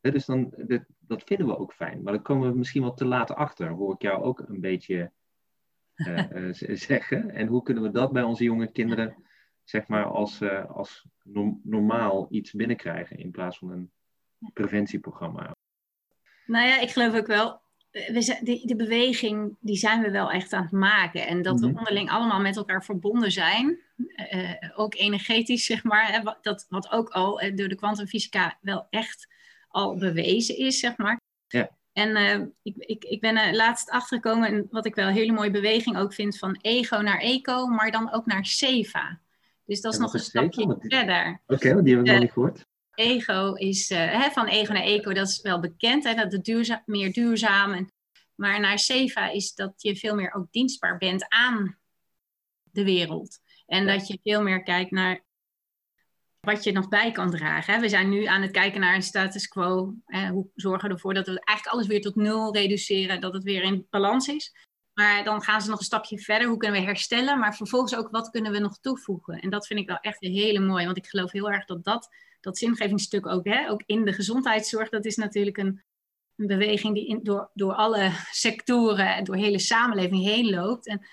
[0.00, 2.02] dus dan, dat, dat, vinden we ook fijn.
[2.02, 5.12] Maar dan komen we misschien wat te laat achter, hoor ik jou ook een beetje
[5.94, 6.48] uh,
[6.88, 7.30] zeggen.
[7.30, 9.24] En hoe kunnen we dat bij onze jonge kinderen,
[9.70, 11.06] zeg maar, als, uh, als
[11.62, 13.90] normaal iets binnenkrijgen in plaats van een
[14.52, 15.56] preventieprogramma?
[16.46, 17.60] Nou ja, ik geloof ook wel.
[17.90, 21.26] We zijn, die, de beweging, die zijn we wel echt aan het maken.
[21.26, 21.78] En dat we mhm.
[21.78, 23.78] onderling allemaal met elkaar verbonden zijn.
[24.32, 26.12] Uh, ook energetisch, zeg maar.
[26.12, 29.28] Hè, dat, wat ook al door de kwantumfysica wel echt
[29.68, 31.20] al bewezen is, zeg maar.
[31.46, 31.70] Ja.
[31.92, 35.50] En uh, ik, ik, ik ben laatst achtergekomen, en wat ik wel een hele mooie
[35.50, 39.20] beweging ook vind, van ego naar eco, maar dan ook naar seva.
[39.70, 41.40] Dus dat is nog een stapje verder.
[41.46, 42.66] Oké, okay, die heb ik nog niet gehoord.
[42.94, 46.82] Ego is, uh, hè, van ego naar eco, dat is wel bekend, hè, dat het
[46.86, 47.72] meer duurzaam.
[47.72, 47.92] En,
[48.34, 51.78] maar naar seva is dat je veel meer ook dienstbaar bent aan
[52.62, 53.38] de wereld.
[53.66, 55.24] En dat je veel meer kijkt naar
[56.40, 57.80] wat je nog bij kan dragen.
[57.80, 59.94] We zijn nu aan het kijken naar een status quo.
[60.30, 63.62] Hoe zorgen we ervoor dat we eigenlijk alles weer tot nul reduceren, dat het weer
[63.62, 64.54] in balans is.
[65.00, 66.48] Maar dan gaan ze nog een stapje verder.
[66.48, 67.38] Hoe kunnen we herstellen?
[67.38, 69.40] Maar vervolgens ook, wat kunnen we nog toevoegen?
[69.40, 70.84] En dat vind ik wel echt een hele mooi.
[70.84, 72.08] Want ik geloof heel erg dat dat,
[72.40, 75.82] dat zingevingsstuk ook, hè, ook in de gezondheidszorg, dat is natuurlijk een,
[76.36, 80.86] een beweging die in, door, door alle sectoren en door de hele samenleving heen loopt.
[80.86, 81.06] En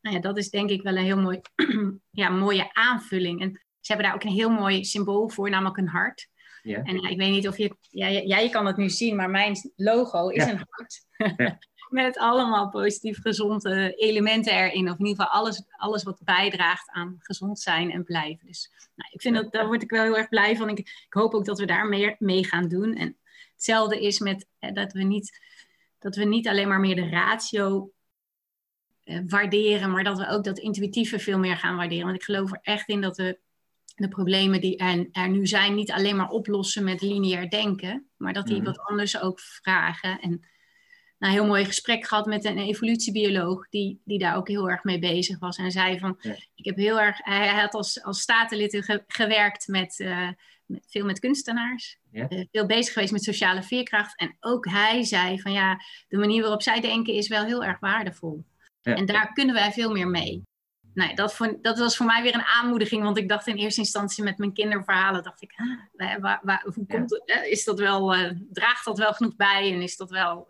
[0.00, 1.40] nou ja, dat is denk ik wel een heel mooi,
[2.10, 3.40] ja, mooie aanvulling.
[3.40, 6.28] En ze hebben daar ook een heel mooi symbool voor, namelijk een hart.
[6.62, 6.82] Ja.
[6.82, 10.28] En ik weet niet of je, ja, jij kan het nu zien, maar mijn logo
[10.28, 11.06] is een hart.
[11.36, 11.58] Ja.
[11.90, 14.90] Met allemaal positief gezonde elementen erin.
[14.90, 18.46] Of in ieder geval alles, alles wat bijdraagt aan gezond zijn en blijven.
[18.46, 20.68] Dus nou, ik vind dat, daar word ik wel heel erg blij van.
[20.68, 22.94] Ik, ik hoop ook dat we daar meer mee gaan doen.
[22.94, 23.16] En
[23.52, 25.40] hetzelfde is met dat, we niet,
[25.98, 27.92] dat we niet alleen maar meer de ratio
[29.04, 32.04] eh, waarderen, maar dat we ook dat intuïtieve veel meer gaan waarderen.
[32.04, 33.38] Want ik geloof er echt in dat we
[33.94, 38.32] de problemen die er, er, nu zijn niet alleen maar oplossen met lineair denken, maar
[38.32, 38.64] dat die mhm.
[38.64, 40.20] wat anders ook vragen.
[40.20, 40.44] En
[41.20, 44.84] nou, een heel mooi gesprek gehad met een evolutiebioloog die, die daar ook heel erg
[44.84, 45.56] mee bezig was.
[45.56, 46.18] En zei van,
[46.54, 50.28] ik heb heel erg, hij, had als, als statenlid gewerkt met, uh,
[50.66, 51.98] met, veel met kunstenaars.
[52.12, 54.18] Uh, veel bezig geweest met sociale veerkracht.
[54.18, 57.80] En ook hij zei van ja, de manier waarop zij denken is wel heel erg
[57.80, 58.44] waardevol.
[58.82, 60.42] En daar kunnen wij veel meer mee
[60.94, 63.02] nou, dat, vond, dat was voor mij weer een aanmoediging.
[63.02, 66.86] Want ik dacht in eerste instantie met mijn kinderverhalen, dacht ik, ah, waar, waar, hoe
[66.86, 69.72] komt is dat wel, uh, draagt dat wel genoeg bij?
[69.72, 70.46] En is dat wel,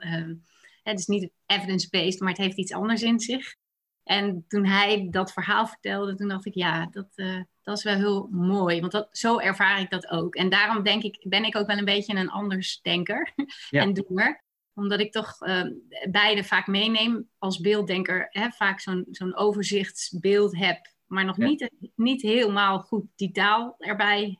[0.90, 3.54] het is niet evidence-based, maar het heeft iets anders in zich.
[4.02, 7.94] En toen hij dat verhaal vertelde, toen dacht ik, ja, dat, uh, dat is wel
[7.94, 8.80] heel mooi.
[8.80, 10.34] Want dat, zo ervaar ik dat ook.
[10.34, 13.32] En daarom denk ik, ben ik ook wel een beetje een anders denker
[13.70, 13.82] ja.
[13.82, 14.42] en doener
[14.80, 15.66] omdat ik toch uh,
[16.10, 18.26] beide vaak meeneem als beelddenker.
[18.30, 20.92] Hè, vaak zo'n zo'n overzichtsbeeld heb.
[21.06, 24.38] Maar nog niet, niet helemaal goed die taal erbij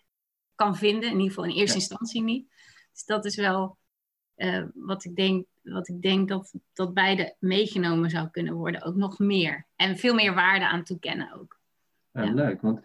[0.54, 1.08] kan vinden.
[1.08, 2.48] In ieder geval in eerste instantie niet.
[2.92, 3.78] Dus dat is wel
[4.36, 8.82] uh, wat ik denk, wat ik denk dat, dat beide meegenomen zou kunnen worden.
[8.82, 9.66] Ook nog meer.
[9.76, 11.60] En veel meer waarde aan toekennen ook.
[12.12, 12.80] Ja, Leuk, want,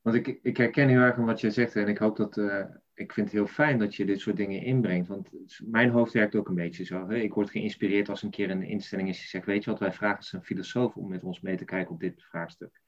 [0.00, 1.76] want ik, ik herken heel erg wat je zegt.
[1.76, 2.36] En ik hoop dat...
[2.36, 2.64] Uh
[2.98, 5.08] ik vind het heel fijn dat je dit soort dingen inbrengt.
[5.08, 5.28] Want
[5.64, 7.08] mijn hoofd werkt ook een beetje zo.
[7.08, 7.16] Hè?
[7.16, 9.92] Ik word geïnspireerd als een keer een instelling is die zegt: Weet je wat, wij
[9.92, 12.80] vragen ze een filosoof om met ons mee te kijken op dit vraagstuk.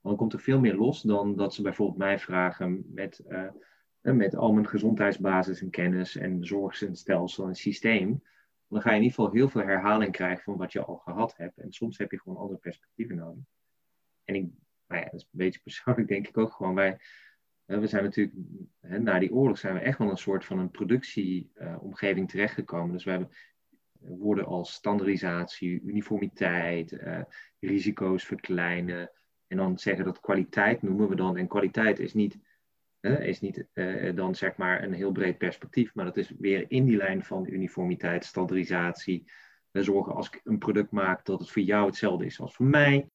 [0.00, 3.24] dan komt er veel meer los dan dat ze bijvoorbeeld mij vragen met.
[3.28, 3.48] Uh,
[4.14, 8.22] met al mijn gezondheidsbasis en kennis en zorgstelsel en systeem,
[8.68, 11.36] dan ga je in ieder geval heel veel herhaling krijgen van wat je al gehad
[11.36, 11.58] hebt.
[11.58, 13.44] En soms heb je gewoon andere perspectieven nodig.
[14.24, 14.46] En ik,
[14.86, 16.74] nou ja, dat is een beetje persoonlijk denk ik ook gewoon.
[16.74, 16.98] Wij,
[17.64, 18.36] we zijn natuurlijk,
[18.80, 22.92] hè, na die oorlog zijn we echt wel een soort van een productieomgeving terechtgekomen.
[22.92, 23.30] Dus we hebben
[23.98, 27.20] woorden als standaardisatie, uniformiteit, uh,
[27.60, 29.10] risico's verkleinen.
[29.46, 31.36] En dan zeggen dat kwaliteit noemen we dan.
[31.36, 32.38] En kwaliteit is niet,
[33.06, 36.84] is niet uh, dan zeg maar een heel breed perspectief, maar dat is weer in
[36.84, 39.30] die lijn van uniformiteit, standaardisatie.
[39.70, 42.66] We zorgen als ik een product maak dat het voor jou hetzelfde is als voor
[42.66, 43.10] mij.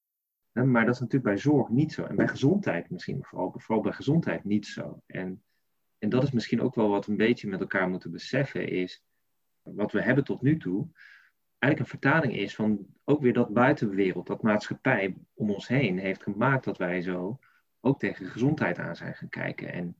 [0.52, 2.04] Maar dat is natuurlijk bij zorg niet zo.
[2.04, 5.02] En bij gezondheid misschien, vooral, vooral bij gezondheid niet zo.
[5.06, 5.44] En,
[5.98, 9.04] en dat is misschien ook wel wat we een beetje met elkaar moeten beseffen, is
[9.62, 10.88] wat we hebben tot nu toe,
[11.60, 16.24] eigenlijk een vertaling is van ook weer dat buitenwereld, dat maatschappij om ons heen heeft
[16.24, 17.40] gemaakt dat wij zo
[17.82, 19.74] ook tegen gezondheid aan zijn gaan kijken.
[19.74, 19.96] En,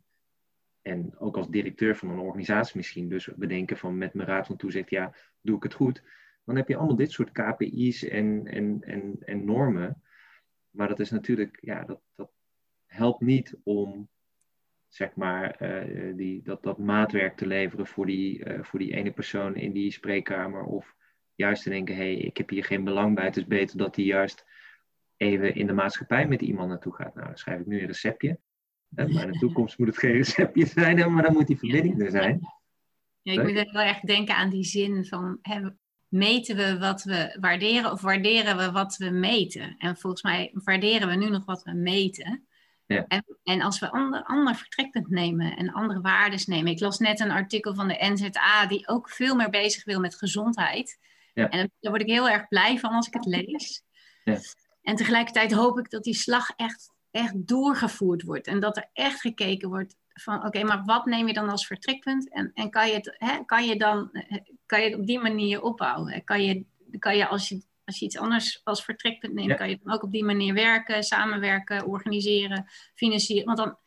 [0.82, 4.58] en ook als directeur van een organisatie misschien, dus bedenken van met mijn raad van
[4.58, 6.04] toezicht, ja, doe ik het goed.
[6.46, 10.02] Dan heb je allemaal dit soort KPI's en, en, en, en normen.
[10.70, 12.32] Maar dat is natuurlijk, ja, dat, dat
[12.86, 14.10] helpt niet om
[14.88, 19.12] zeg maar, uh, die, dat, dat maatwerk te leveren voor die, uh, voor die ene
[19.12, 20.64] persoon in die spreekkamer.
[20.64, 20.96] Of
[21.36, 23.26] juist te denken, hé, hey, ik heb hier geen belang bij.
[23.26, 24.46] Het is beter dat die juist
[25.22, 27.16] even in de maatschappij met iemand naartoe gaat.
[27.16, 28.40] Nou, dan schrijf ik nu een receptje.
[28.90, 32.12] maar in de toekomst moet het geen receptje zijn, maar dan moet die verbinding er
[32.12, 32.40] zijn.
[33.22, 35.70] Ja, ik moet wel echt denken aan die zin van, hè,
[36.08, 39.76] meten we wat we waarderen of waarderen we wat we meten?
[39.78, 42.46] En volgens mij waarderen we nu nog wat we meten.
[42.86, 43.06] Ja.
[43.08, 46.72] En, en, als we ander, ander vertrekpunt nemen en andere waardes nemen.
[46.72, 50.16] Ik las net een artikel van de NZA die ook veel meer bezig wil met
[50.16, 51.00] gezondheid.
[51.34, 51.50] Ja.
[51.50, 53.84] En daar word ik heel erg blij van als ik het lees.
[54.24, 54.40] Ja.
[54.82, 58.48] En tegelijkertijd hoop ik dat die slag echt, echt doorgevoerd wordt.
[58.48, 62.30] En dat er echt gekeken wordt van oké, maar wat neem je dan als vertrekpunt?
[62.30, 64.12] En, en kan, je het, hè, kan je dan
[64.66, 66.24] kan je het op die manier opbouwen?
[66.24, 66.66] Kan je,
[67.00, 70.04] kan je als je als je iets anders als vertrekpunt neemt, kan je dan ook
[70.04, 72.66] op die manier werken, samenwerken, organiseren,
[72.96, 73.46] financieren.
[73.46, 73.78] Want dan,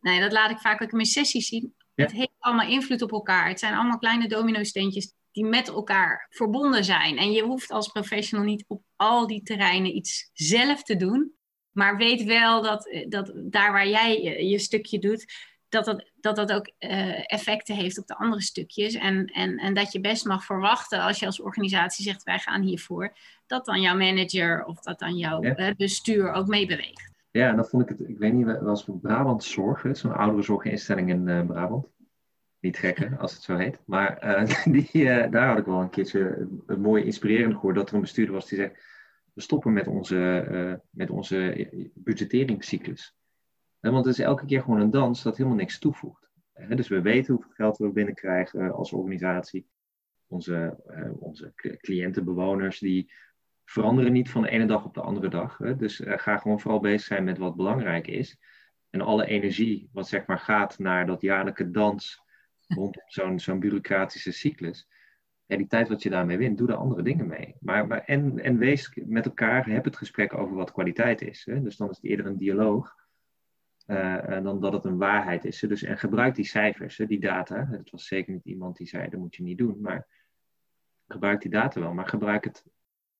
[0.00, 1.74] nee, dat laat ik vaak ook in mijn sessies zien.
[1.94, 3.48] Het heeft allemaal invloed op elkaar.
[3.48, 7.16] Het zijn allemaal kleine domino-steentjes die met elkaar verbonden zijn.
[7.16, 11.32] En je hoeft als professional niet op al die terreinen iets zelf te doen.
[11.70, 15.32] Maar weet wel dat, dat daar waar jij je stukje doet,
[15.68, 18.94] dat dat, dat, dat ook uh, effecten heeft op de andere stukjes.
[18.94, 22.62] En, en, en dat je best mag verwachten als je als organisatie zegt wij gaan
[22.62, 23.16] hiervoor,
[23.46, 27.12] dat dan jouw manager of dat dan jouw uh, bestuur ook meebeweegt.
[27.30, 30.42] Ja, en dat vond ik het, ik weet niet, was van Brabant Zorg, zo'n oudere
[30.42, 31.86] zorginstelling in uh, Brabant.
[32.60, 33.78] Niet gek als het zo heet.
[33.86, 38.00] Maar die, daar had ik wel een keertje een mooie inspirerend gehoord dat er een
[38.00, 38.88] bestuurder was die zegt,
[39.34, 43.16] we stoppen met onze, met onze budgetteringscyclus.
[43.80, 46.30] Want het is elke keer gewoon een dans dat helemaal niks toevoegt.
[46.68, 49.68] Dus we weten hoeveel geld we binnenkrijgen eh, als organisatie.
[50.26, 53.12] Onze, eh, onze cliënten, bewoners, die
[53.64, 55.56] veranderen niet van de ene dag op de andere dag.
[55.56, 58.38] Dus eh, ga gewoon vooral bezig zijn met wat belangrijk is.
[58.90, 62.22] En alle energie, wat zeg maar gaat naar dat jaarlijke dans
[62.74, 64.88] rondom zo'n zo'n bureaucratische cyclus.
[65.46, 67.56] Ja, die tijd wat je daarmee wint, doe er andere dingen mee.
[67.60, 71.44] Maar, maar, en, en wees met elkaar, heb het gesprek over wat kwaliteit is.
[71.44, 71.62] Hè?
[71.62, 72.94] Dus dan is het eerder een dialoog
[73.86, 75.60] uh, dan dat het een waarheid is.
[75.60, 77.66] Dus, en gebruik die cijfers, die data.
[77.70, 79.80] Het was zeker niet iemand die zei, dat moet je niet doen.
[79.80, 80.06] Maar
[81.08, 82.64] gebruik die data wel, maar gebruik het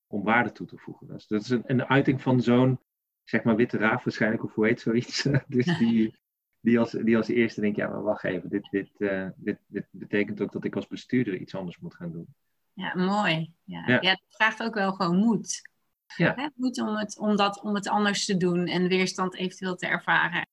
[0.06, 1.06] om waarde toe te voegen.
[1.06, 2.80] Dat is een, een uiting van zo'n,
[3.24, 5.22] zeg maar, witte raaf waarschijnlijk, of hoe heet zoiets.
[5.48, 6.18] dus die,
[6.60, 9.86] die, als, die als eerste denkt, ja, maar wacht even, dit, dit, uh, dit, dit
[9.90, 12.34] betekent ook dat ik als bestuurder iets anders moet gaan doen.
[12.72, 13.52] Ja, mooi.
[13.64, 14.20] Ja, ja.
[14.28, 15.68] vraagt ook wel gewoon moed.
[16.16, 16.34] Ja.
[16.36, 16.46] Hè?
[16.54, 20.48] Moed om het, om, dat, om het anders te doen en weerstand eventueel te ervaren.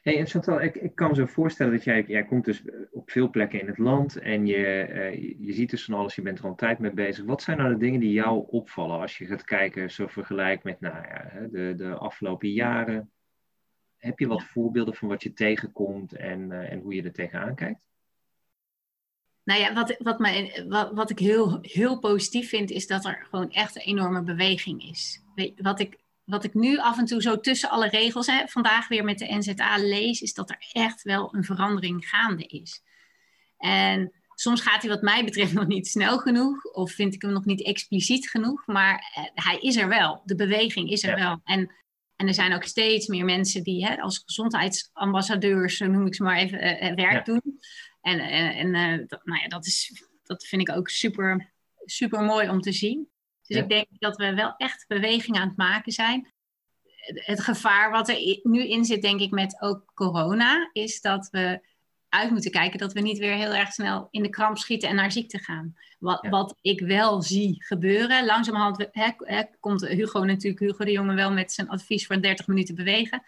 [0.00, 3.10] Hey, en Chantal, ik, ik kan me zo voorstellen dat jij, jij komt dus op
[3.10, 6.38] veel plekken in het land en je, uh, je ziet dus van alles, je bent
[6.38, 7.24] er al een tijd mee bezig.
[7.24, 10.80] Wat zijn nou de dingen die jou opvallen als je gaat kijken, zo vergelijk met
[10.80, 13.10] nou ja, de, de afgelopen jaren?
[13.98, 17.54] Heb je wat voorbeelden van wat je tegenkomt en, uh, en hoe je er tegenaan
[17.54, 17.80] kijkt?
[19.44, 23.26] Nou ja, wat, wat, mij, wat, wat ik heel, heel positief vind, is dat er
[23.30, 25.22] gewoon echt een enorme beweging is.
[25.34, 28.88] Weet, wat ik wat ik nu af en toe zo tussen alle regels, hè, vandaag
[28.88, 32.82] weer met de NZA lees, is dat er echt wel een verandering gaande is.
[33.58, 37.32] En soms gaat hij wat mij betreft nog niet snel genoeg, of vind ik hem
[37.32, 40.22] nog niet expliciet genoeg, maar eh, hij is er wel.
[40.24, 41.40] De beweging is er wel.
[41.44, 41.70] En,
[42.18, 46.36] en er zijn ook steeds meer mensen die hè, als gezondheidsambassadeurs, noem ik ze maar
[46.36, 47.60] even, uh, werk doen.
[48.00, 51.52] En, en, en dat, nou ja, dat, is, dat vind ik ook super,
[51.84, 53.08] super mooi om te zien.
[53.42, 56.32] Dus ik denk dat we wel echt beweging aan het maken zijn.
[57.14, 61.60] het gevaar wat er nu in zit, denk ik, met ook corona, is dat we
[62.08, 64.94] uit moeten kijken dat we niet weer heel erg snel in de kramp schieten en
[64.94, 65.76] naar ziekte gaan.
[65.98, 71.32] Wat, wat ik wel zie gebeuren, langzamerhand he, komt Hugo natuurlijk, Hugo de Jonge, wel
[71.32, 73.22] met zijn advies voor 30 minuten bewegen.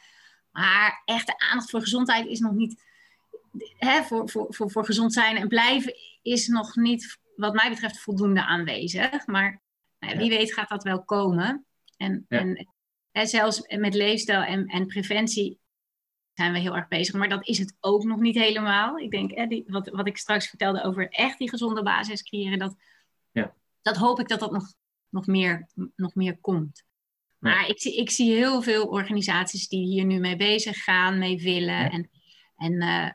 [0.51, 2.83] Maar echte aandacht voor gezondheid is nog niet,
[3.79, 8.45] voor, voor, voor, voor gezond zijn en blijven is nog niet, wat mij betreft, voldoende
[8.45, 9.27] aanwezig.
[9.27, 9.61] Maar
[9.99, 11.65] nou, wie weet gaat dat wel komen.
[11.97, 12.69] En, en,
[13.13, 15.59] en zelfs met leefstijl en, en preventie
[16.41, 17.15] zijn we heel erg bezig.
[17.15, 18.99] Maar dat is het ook nog niet helemaal.
[18.99, 22.59] Ik denk, hè, die, wat, wat ik straks vertelde over echt die gezonde basis creëren,
[22.59, 22.77] dat,
[23.33, 23.55] ja.
[23.83, 24.75] dat hoop ik dat dat nog,
[25.09, 26.85] nog, meer, nog meer komt.
[27.39, 31.43] Maar ik, zie, ik zie heel veel organisaties die hier nu mee bezig gaan, mee
[31.43, 31.91] willen.
[31.91, 32.11] En,
[32.57, 33.09] en uh,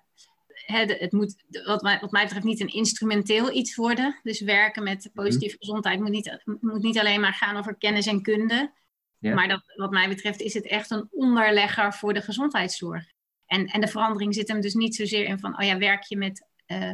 [0.99, 4.19] het moet, wat mij, wat mij betreft, niet een instrumenteel iets worden.
[4.23, 5.65] Dus werken met positieve mhm.
[5.65, 8.73] gezondheid moet niet, moet niet alleen maar gaan over kennis en kunde.
[9.19, 13.13] Maar dat, wat mij betreft is het echt een onderlegger voor de gezondheidszorg.
[13.45, 16.17] En, en de verandering zit hem dus niet zozeer in van, oh ja, werk je
[16.17, 16.91] met, uh,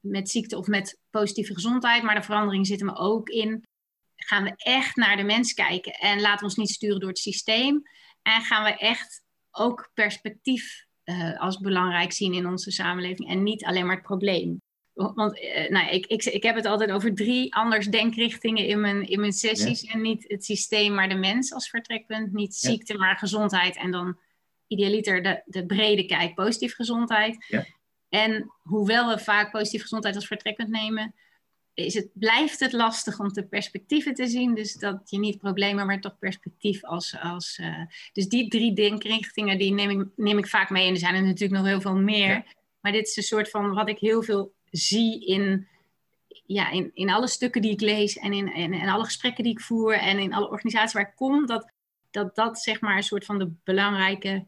[0.00, 2.02] met ziekte of met positieve gezondheid.
[2.02, 3.62] Maar de verandering zit hem ook in,
[4.16, 7.18] gaan we echt naar de mens kijken en laten we ons niet sturen door het
[7.18, 7.82] systeem.
[8.22, 13.64] En gaan we echt ook perspectief uh, als belangrijk zien in onze samenleving en niet
[13.64, 14.60] alleen maar het probleem.
[14.92, 19.08] Want uh, nou, ik, ik, ik heb het altijd over drie anders denkrichtingen in mijn,
[19.08, 19.82] in mijn sessies.
[19.82, 22.32] En niet het systeem, maar de mens als vertrekpunt.
[22.32, 23.76] Niet ziekte, maar gezondheid.
[23.76, 24.18] En dan
[24.68, 27.44] idealiter de, de brede kijk, positieve gezondheid.
[27.48, 27.64] Ja.
[28.08, 31.14] En hoewel we vaak positieve gezondheid als vertrekpunt nemen,
[31.74, 34.54] is het, blijft het lastig om de perspectieven te zien.
[34.54, 37.16] Dus dat je niet problemen, maar toch perspectief als.
[37.20, 40.86] als uh, dus die drie denkrichtingen die neem ik, neem ik vaak mee.
[40.86, 42.56] En er zijn er natuurlijk nog heel veel meer.
[42.80, 45.68] Maar dit is een soort van wat ik heel veel zie in,
[46.46, 49.60] ja, in, in alle stukken die ik lees en in, in alle gesprekken die ik
[49.60, 51.46] voer en in alle organisaties waar ik kom.
[51.46, 51.72] Dat
[52.10, 54.46] dat, dat zeg maar een soort van de belangrijke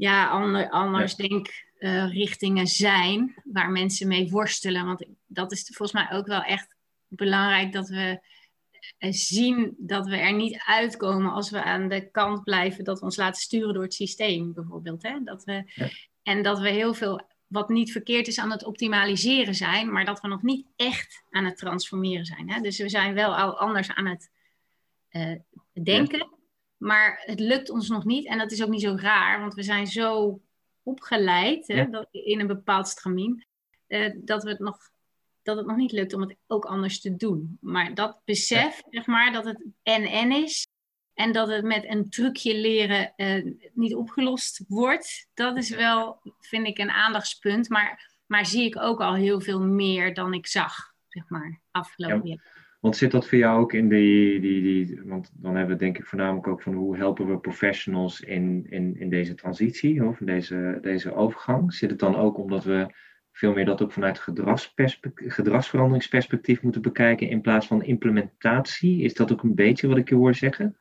[0.00, 4.86] ja, ander, anders denk uh, richtingen zijn waar mensen mee worstelen.
[4.86, 6.76] Want dat is volgens mij ook wel echt
[7.08, 8.20] belangrijk dat we
[8.98, 13.04] eh, zien dat we er niet uitkomen als we aan de kant blijven dat we
[13.04, 15.02] ons laten sturen door het systeem, bijvoorbeeld.
[15.02, 15.22] Hè?
[15.24, 15.64] Dat we,
[16.22, 20.20] En dat we heel veel, wat niet verkeerd is, aan het optimaliseren zijn, maar dat
[20.20, 22.50] we nog niet echt aan het transformeren zijn.
[22.50, 22.60] Hè?
[22.60, 24.30] Dus we zijn wel al anders aan het
[25.10, 25.36] uh,
[25.84, 26.38] denken.
[26.80, 28.26] Maar het lukt ons nog niet.
[28.26, 30.40] En dat is ook niet zo raar, want we zijn zo
[30.82, 33.46] opgeleid hè, dat, in een bepaald stramien,
[33.88, 34.78] uh, dat, we het nog,
[35.42, 37.58] dat het nog niet lukt om het ook anders te doen.
[37.60, 40.66] Maar dat besef, zeg maar, dat het en-en is.
[41.14, 45.28] En dat het met een trucje leren uh, niet opgelost wordt.
[45.34, 47.68] Dat is wel, vind ik, een aandachtspunt.
[47.68, 52.28] Maar, maar zie ik ook al heel veel meer dan ik zag, zeg maar, afgelopen
[52.28, 52.59] jaar.
[52.80, 55.98] Want zit dat voor jou ook in die, die, die, want dan hebben we denk
[55.98, 60.26] ik voornamelijk ook van hoe helpen we professionals in, in, in deze transitie of in
[60.26, 61.74] deze, deze overgang?
[61.74, 62.94] Zit het dan ook omdat we
[63.32, 64.22] veel meer dat ook vanuit
[65.14, 69.02] gedragsveranderingsperspectief moeten bekijken in plaats van implementatie?
[69.02, 70.76] Is dat ook een beetje wat ik je hoor zeggen?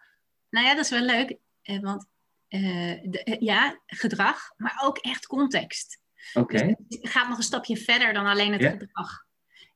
[0.50, 2.08] Nou ja, dat is wel leuk, eh, want
[2.50, 2.62] uh,
[3.04, 6.02] de, ja, gedrag, maar ook echt context.
[6.34, 6.76] Oké.
[6.88, 9.28] Dus het gaat nog een stapje verder dan alleen het gedrag.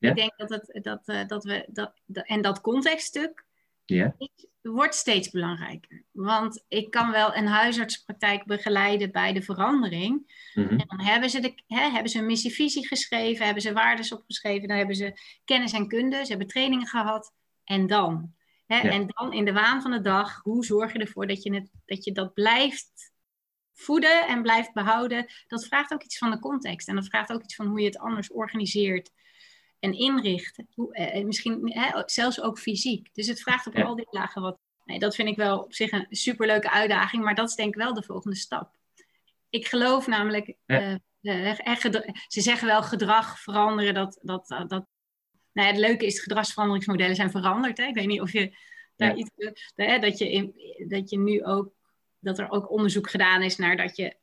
[0.08, 3.44] Ik denk dat, het, dat, uh, dat we dat, en dat contextstuk
[3.84, 4.16] ja.
[4.62, 6.04] wordt steeds belangrijker.
[6.10, 10.12] Want ik kan wel een huisartspraktijk begeleiden bij de verandering.
[10.54, 10.78] Mm -hmm.
[10.78, 14.68] En dan hebben ze, de, hè, hebben ze een missievisie geschreven, hebben ze waardes opgeschreven,
[14.68, 17.32] dan hebben ze kennis en kunde, ze hebben trainingen gehad.
[17.64, 18.34] En dan?
[18.66, 18.90] Hè, ja.
[18.90, 21.70] En dan in de waan van de dag, hoe zorg je ervoor dat je, het,
[21.84, 23.12] dat, je dat blijft
[23.72, 25.26] voeden en blijft behouden?
[25.46, 26.88] Dat vraagt ook iets van de context.
[26.88, 29.10] En dat vraagt ook iets van hoe je het anders organiseert
[29.84, 30.68] en inrichten.
[30.90, 33.08] Eh, misschien hè, zelfs ook fysiek.
[33.12, 34.58] Dus het vraagt op al die lagen wat.
[34.84, 37.82] Nee, dat vind ik wel op zich een superleuke uitdaging, maar dat is denk ik
[37.82, 38.76] wel de volgende stap.
[39.50, 41.00] Ik geloof namelijk, ja.
[41.20, 41.54] uh,
[42.28, 44.86] ze zeggen wel gedrag veranderen, dat, dat, dat, dat
[45.52, 47.78] nou ja, het leuke is, gedragsveranderingsmodellen zijn veranderd.
[47.78, 47.84] Hè?
[47.84, 48.56] Ik weet niet of je
[48.96, 49.16] daar ja.
[49.16, 49.30] iets,
[50.00, 50.54] dat, je in,
[50.88, 51.72] dat je nu ook,
[52.18, 54.16] dat er ook onderzoek gedaan is naar dat je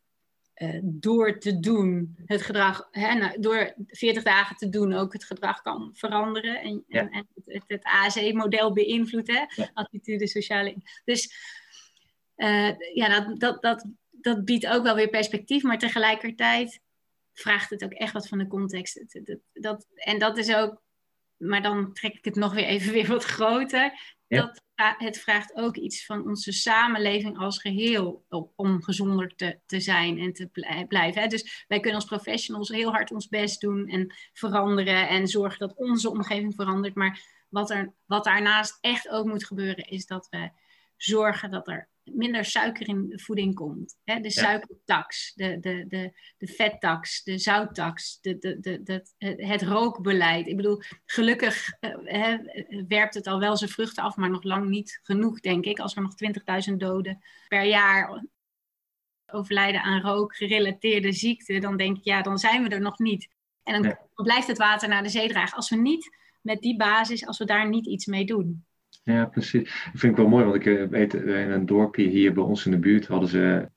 [0.62, 5.24] uh, door te doen het gedrag, hè, nou, door 40 dagen te doen ook het
[5.24, 6.99] gedrag kan veranderen en, ja.
[6.99, 9.72] en, en het, het ASE-model beïnvloedt, hè, ja.
[9.74, 10.76] attitude, sociale.
[11.05, 11.34] Dus
[12.36, 16.80] uh, ja, dat, dat, dat, dat biedt ook wel weer perspectief, maar tegelijkertijd
[17.34, 18.95] vraagt het ook echt wat van de context.
[18.95, 20.82] Dat, dat, dat, en dat is ook,
[21.38, 24.16] maar dan trek ik het nog weer even weer wat groter.
[24.38, 24.61] Dat
[24.97, 28.25] het vraagt ook iets van onze samenleving als geheel
[28.55, 30.49] om gezonder te, zijn en te
[30.88, 31.29] blijven.
[31.29, 35.75] Dus wij kunnen als professionals heel hard ons best doen en veranderen en zorgen dat
[35.75, 36.95] onze omgeving verandert.
[36.95, 40.49] Maar wat, er, wat daarnaast echt ook moet gebeuren, is dat we
[40.97, 43.97] zorgen dat er minder suiker in de voeding komt.
[44.04, 44.20] Hè?
[44.20, 49.06] De suikertax, de, de, de, de vettax, de zouttax, de, de, de, de,
[49.45, 50.47] het rookbeleid.
[50.47, 52.36] Ik bedoel, gelukkig uh,
[52.88, 55.80] werpt het al wel zijn vruchten af, maar nog lang niet genoeg, denk ik.
[55.80, 56.14] Als er nog
[56.70, 58.26] 20.000 doden per jaar
[59.26, 63.30] overlijden aan rookgerelateerde ziekten, dan denk ik, ja, dan zijn we er nog niet.
[63.64, 65.56] En dan blijft het water naar de zee dragen.
[65.56, 68.66] Als we niet met die basis, als we daar niet iets mee doen.
[69.03, 69.63] Ja, precies.
[69.63, 72.43] Dat vind ik wel mooi, want ik eh, weet, eh, in een dorpje hier bij
[72.43, 73.69] ons in de buurt hadden ze,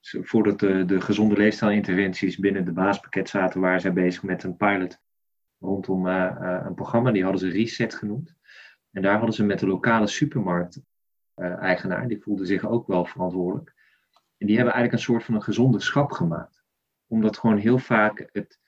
[0.00, 5.00] voordat de, de gezonde leefstijlinterventies binnen de baaspakket zaten, waren zij bezig met een pilot
[5.58, 8.34] rondom uh, een programma, die hadden ze Reset genoemd.
[8.90, 13.74] En daar hadden ze met de lokale supermarkt-eigenaar, die voelde zich ook wel verantwoordelijk.
[14.36, 16.62] En die hebben eigenlijk een soort van een gezonde schap gemaakt.
[17.06, 18.58] Omdat gewoon heel vaak het,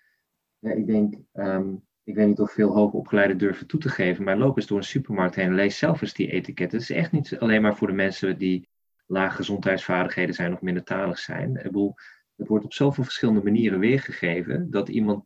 [0.60, 1.74] ik denk, ehm,
[2.10, 4.84] ik weet niet of veel hoogopgeleiden durven toe te geven, maar loop eens door een
[4.84, 6.78] supermarkt heen en lees zelf eens die etiketten.
[6.78, 8.68] Het is echt niet alleen maar voor de mensen die
[9.06, 11.56] laag gezondheidsvaardigheden zijn of minder talig zijn.
[11.56, 11.94] Ik bedoel,
[12.36, 15.24] het wordt op zoveel verschillende manieren weergegeven dat iemand.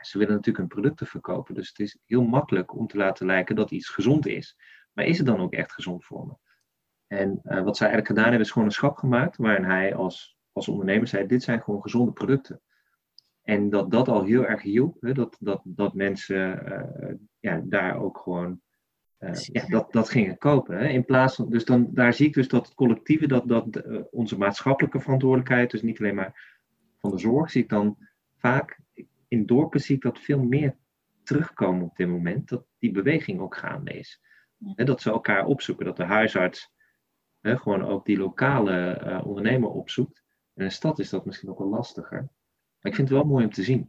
[0.00, 3.56] Ze willen natuurlijk hun producten verkopen, dus het is heel makkelijk om te laten lijken
[3.56, 4.56] dat iets gezond is.
[4.92, 6.34] Maar is het dan ook echt gezond voor me?
[7.06, 10.36] En uh, wat zij eigenlijk gedaan hebben, is gewoon een schap gemaakt waarin hij als,
[10.52, 12.60] als ondernemer zei: Dit zijn gewoon gezonde producten.
[13.42, 18.00] En dat dat al heel erg hielp, hè, dat, dat, dat mensen uh, ja, daar
[18.00, 18.60] ook gewoon
[19.18, 20.78] uh, ja, dat, dat gingen kopen.
[20.78, 20.88] Hè.
[20.88, 24.00] In plaats van, dus dan, daar zie ik dus dat het collectieve, dat, dat uh,
[24.10, 26.56] onze maatschappelijke verantwoordelijkheid, dus niet alleen maar
[26.98, 27.96] van de zorg, zie ik dan
[28.38, 28.80] vaak
[29.28, 30.76] in dorpen zie ik dat veel meer
[31.22, 34.20] terugkomen op dit moment, dat die beweging ook gaande is.
[34.74, 36.72] Hè, dat ze elkaar opzoeken, dat de huisarts
[37.40, 40.22] hè, gewoon ook die lokale ondernemer opzoekt.
[40.54, 42.28] In een stad is dat misschien ook wel lastiger.
[42.82, 43.88] Maar ik vind het wel mooi om te zien.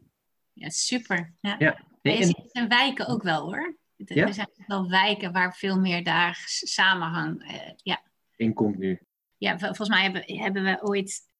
[0.54, 1.34] Ja, super.
[1.39, 1.56] Ja.
[1.60, 1.84] ja.
[2.02, 3.78] Nee, je ziet het in wijken ook wel hoor.
[3.98, 8.04] Er zijn wel wijken waar veel meer daar samenhang uh, ja.
[8.36, 9.00] in komt nu.
[9.38, 11.32] Ja, volgens mij hebben, hebben we ooit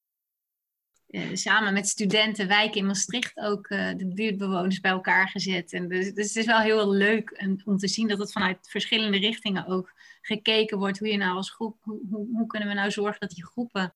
[1.08, 5.74] uh, samen met studenten wijken in Maastricht ook uh, de buurtbewoners bij elkaar gezet.
[5.74, 9.18] En dus, dus, het is wel heel leuk om te zien dat het vanuit verschillende
[9.18, 11.00] richtingen ook gekeken wordt.
[11.00, 13.96] Hoe je nou als groep, hoe, hoe, hoe kunnen we nou zorgen dat die groepen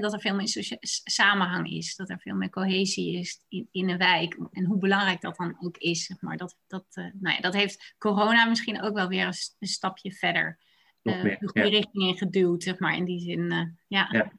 [0.00, 3.98] dat er veel meer samenhang is, dat er veel meer cohesie is in, in een
[3.98, 4.38] wijk.
[4.52, 6.04] En hoe belangrijk dat dan ook is.
[6.04, 6.36] Zeg maar.
[6.36, 9.26] dat, dat, uh, nou ja, dat heeft corona misschien ook wel weer
[9.58, 10.58] een, stapje verder
[11.02, 13.40] uh, de goede richting in geduwd, zeg maar, in die zin.
[13.52, 14.08] Uh, ja.
[14.10, 14.32] ja.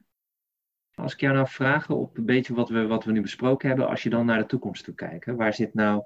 [0.94, 3.88] Als ik jou nou vraag op een beetje wat we, wat we nu besproken hebben,
[3.88, 6.02] als je dan naar de toekomst toe kijkt, hè, waar zit nou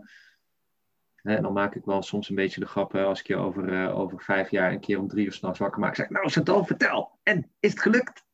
[1.23, 4.21] en dan maak ik wel soms een beetje de grap als ik je over, over
[4.21, 5.95] vijf jaar een keer om drie uur s'nachts wakker maak.
[5.95, 7.19] Zeg ik, nou Chantal, vertel.
[7.23, 8.25] En, is het gelukt?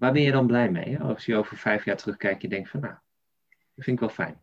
[0.00, 0.96] Waar ben je dan blij mee?
[0.96, 0.98] Hè?
[0.98, 2.94] Als je over vijf jaar terugkijkt, je denkt van nou,
[3.48, 4.40] dat vind ik wel fijn.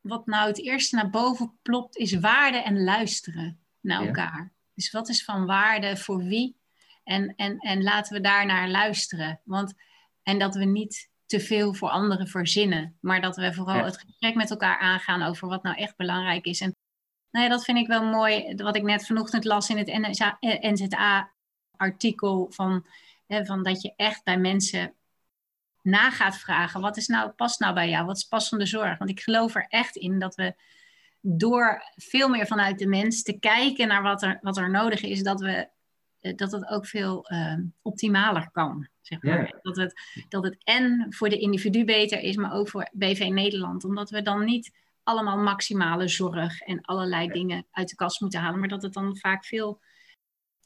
[0.00, 4.52] Wat nou het eerste naar boven plopt, is waarde en luisteren naar elkaar.
[4.74, 6.56] Dus wat is van waarde voor wie?
[7.04, 9.40] En, en, en laten we daar naar luisteren.
[9.44, 9.74] Want,
[10.22, 14.34] en dat we niet te veel voor anderen verzinnen, maar dat we vooral het gesprek
[14.34, 16.60] met elkaar aangaan over wat nou echt belangrijk is.
[16.60, 16.76] En
[17.30, 20.18] nou ja, dat vind ik wel mooi, wat ik net vanochtend las in het
[20.60, 22.86] NZA-artikel van
[23.30, 24.94] van dat je echt bij mensen
[25.82, 26.80] na gaat vragen.
[26.80, 28.06] Wat is nou, past nou bij jou?
[28.06, 28.98] Wat is passende zorg?
[28.98, 30.54] Want ik geloof er echt in dat we
[31.20, 35.22] door veel meer vanuit de mens te kijken naar wat er, wat er nodig is,
[35.22, 35.68] dat, we,
[36.20, 38.88] eh, dat het ook veel uh, optimaler kan.
[39.00, 39.58] Zeg maar.
[39.62, 43.84] dat, het, dat het en voor de individu beter is, maar ook voor BV Nederland.
[43.84, 44.72] Omdat we dan niet
[45.02, 49.16] allemaal maximale zorg en allerlei dingen uit de kast moeten halen, maar dat het dan
[49.16, 49.80] vaak veel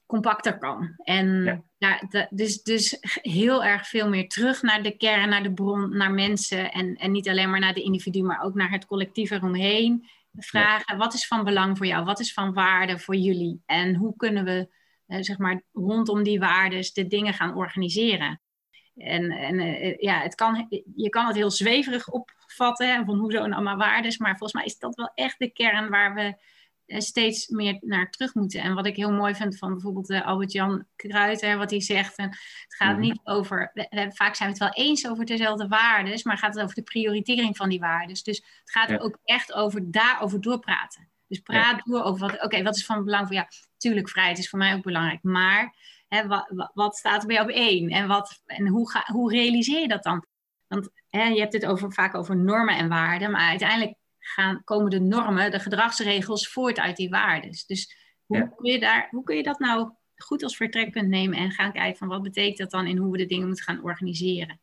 [0.06, 0.94] compacter kan.
[0.96, 2.00] En ja.
[2.30, 6.72] dus, dus heel erg veel meer terug naar de kern, naar de bron, naar mensen.
[6.72, 10.08] En, en niet alleen maar naar de individu, maar ook naar het collectief eromheen.
[10.32, 12.04] Vragen, wat is van belang voor jou?
[12.04, 13.62] Wat is van waarde voor jullie?
[13.66, 14.68] En hoe kunnen we,
[15.06, 18.40] eh, zeg maar, rondom die waarden de dingen gaan organiseren?
[18.96, 23.52] En, en uh, ja, het kan, je kan het heel zweverig opvatten, van hoezo nou
[23.52, 24.18] allemaal waardes.
[24.18, 26.32] Maar volgens mij is dat wel echt de kern waar we eh,
[26.86, 28.60] steeds meer naar terug moeten.
[28.60, 32.16] En wat ik heel mooi vind van bijvoorbeeld uh, Albert-Jan Kruijter, wat hij zegt.
[32.16, 33.00] En het gaat mhm.
[33.00, 36.62] niet over, we, vaak zijn we het wel eens over dezelfde waarden, maar gaat het
[36.62, 38.08] over de prioritering van die waarden.
[38.22, 41.08] Dus het gaat ook echt over daarover doorpraten.
[41.26, 43.46] Dus praat door over wat, oké, wat is van belang voor jou?
[43.76, 45.76] Tuurlijk, vrijheid is voor mij ook belangrijk, maar
[46.08, 47.88] hè, wat, wat, staat er bij jou op één?
[47.88, 50.26] En, wat, en hoe, ga, hoe realiseer je dat dan?
[50.66, 54.90] Want hè, je hebt het over, vaak over normen en waarden, maar uiteindelijk gaan, komen
[54.90, 57.50] de normen, de gedragsregels voort uit die waarden.
[57.66, 57.96] Dus
[58.26, 61.72] hoe, kun je daar, hoe kun je dat nou goed als vertrekpunt nemen en gaan
[61.72, 64.60] kijken van wat betekent dat dan in hoe we de dingen moeten gaan organiseren?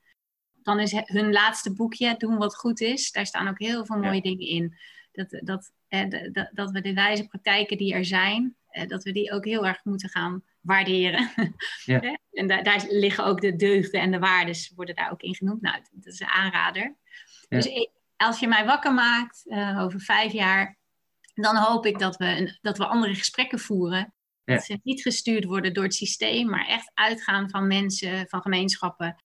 [0.64, 4.22] Dan is hun laatste boekje, Doen wat goed is, daar staan ook heel veel mooie
[4.22, 4.78] dingen in.
[5.12, 9.12] Dat, dat, eh, dat, dat we de wijze praktijken die er zijn, eh, dat we
[9.12, 11.30] die ook heel erg moeten gaan waarderen.
[11.86, 12.18] Ja.
[12.32, 15.62] en daar, daar, liggen ook de deugden en de waardes, worden daar ook in genoemd.
[15.62, 16.96] Nou, dat is een aanrader.
[17.50, 17.90] Dus
[18.22, 20.78] als je mij wakker maakt uh, over vijf jaar,
[21.34, 24.14] dan hoop ik dat we, een, dat we andere gesprekken voeren.
[24.44, 29.24] Dat ze niet gestuurd worden door het systeem, maar echt uitgaan van mensen, van gemeenschappen.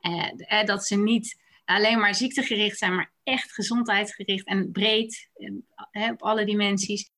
[0.00, 6.22] Uh, dat ze niet alleen maar ziektegericht zijn, maar echt gezondheidsgericht en breed uh, op
[6.22, 7.10] alle dimensies.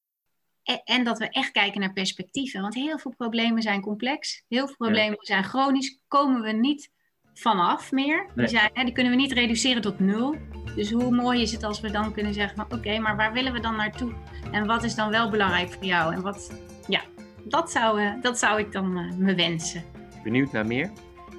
[0.62, 2.61] En, en, dat we echt kijken naar perspectieven.
[2.61, 4.45] Want heel veel problemen zijn complex.
[4.49, 6.01] Heel veel problemen zijn chronisch.
[6.09, 6.91] Komen we niet
[7.39, 8.26] vanaf meer.
[8.34, 10.36] Die, zijn, hè, die kunnen we niet reduceren tot nul.
[10.74, 13.53] Dus hoe mooi is het als we dan kunnen zeggen van oké, maar waar willen
[13.53, 14.12] we dan naartoe?
[14.51, 16.14] En wat is dan wel belangrijk voor jou?
[16.14, 16.53] En wat,
[16.89, 17.01] ja,
[17.45, 19.82] dat zou, uh, dat zou ik dan uh, me wensen.
[20.22, 20.91] Benieuwd naar meer?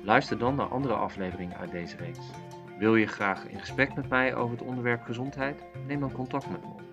[0.04, 2.20] Luister dan naar andere afleveringen uit deze reeks.
[2.78, 5.64] Wil je graag in gesprek met mij over het onderwerp gezondheid?
[5.88, 6.89] Neem dan contact met me op.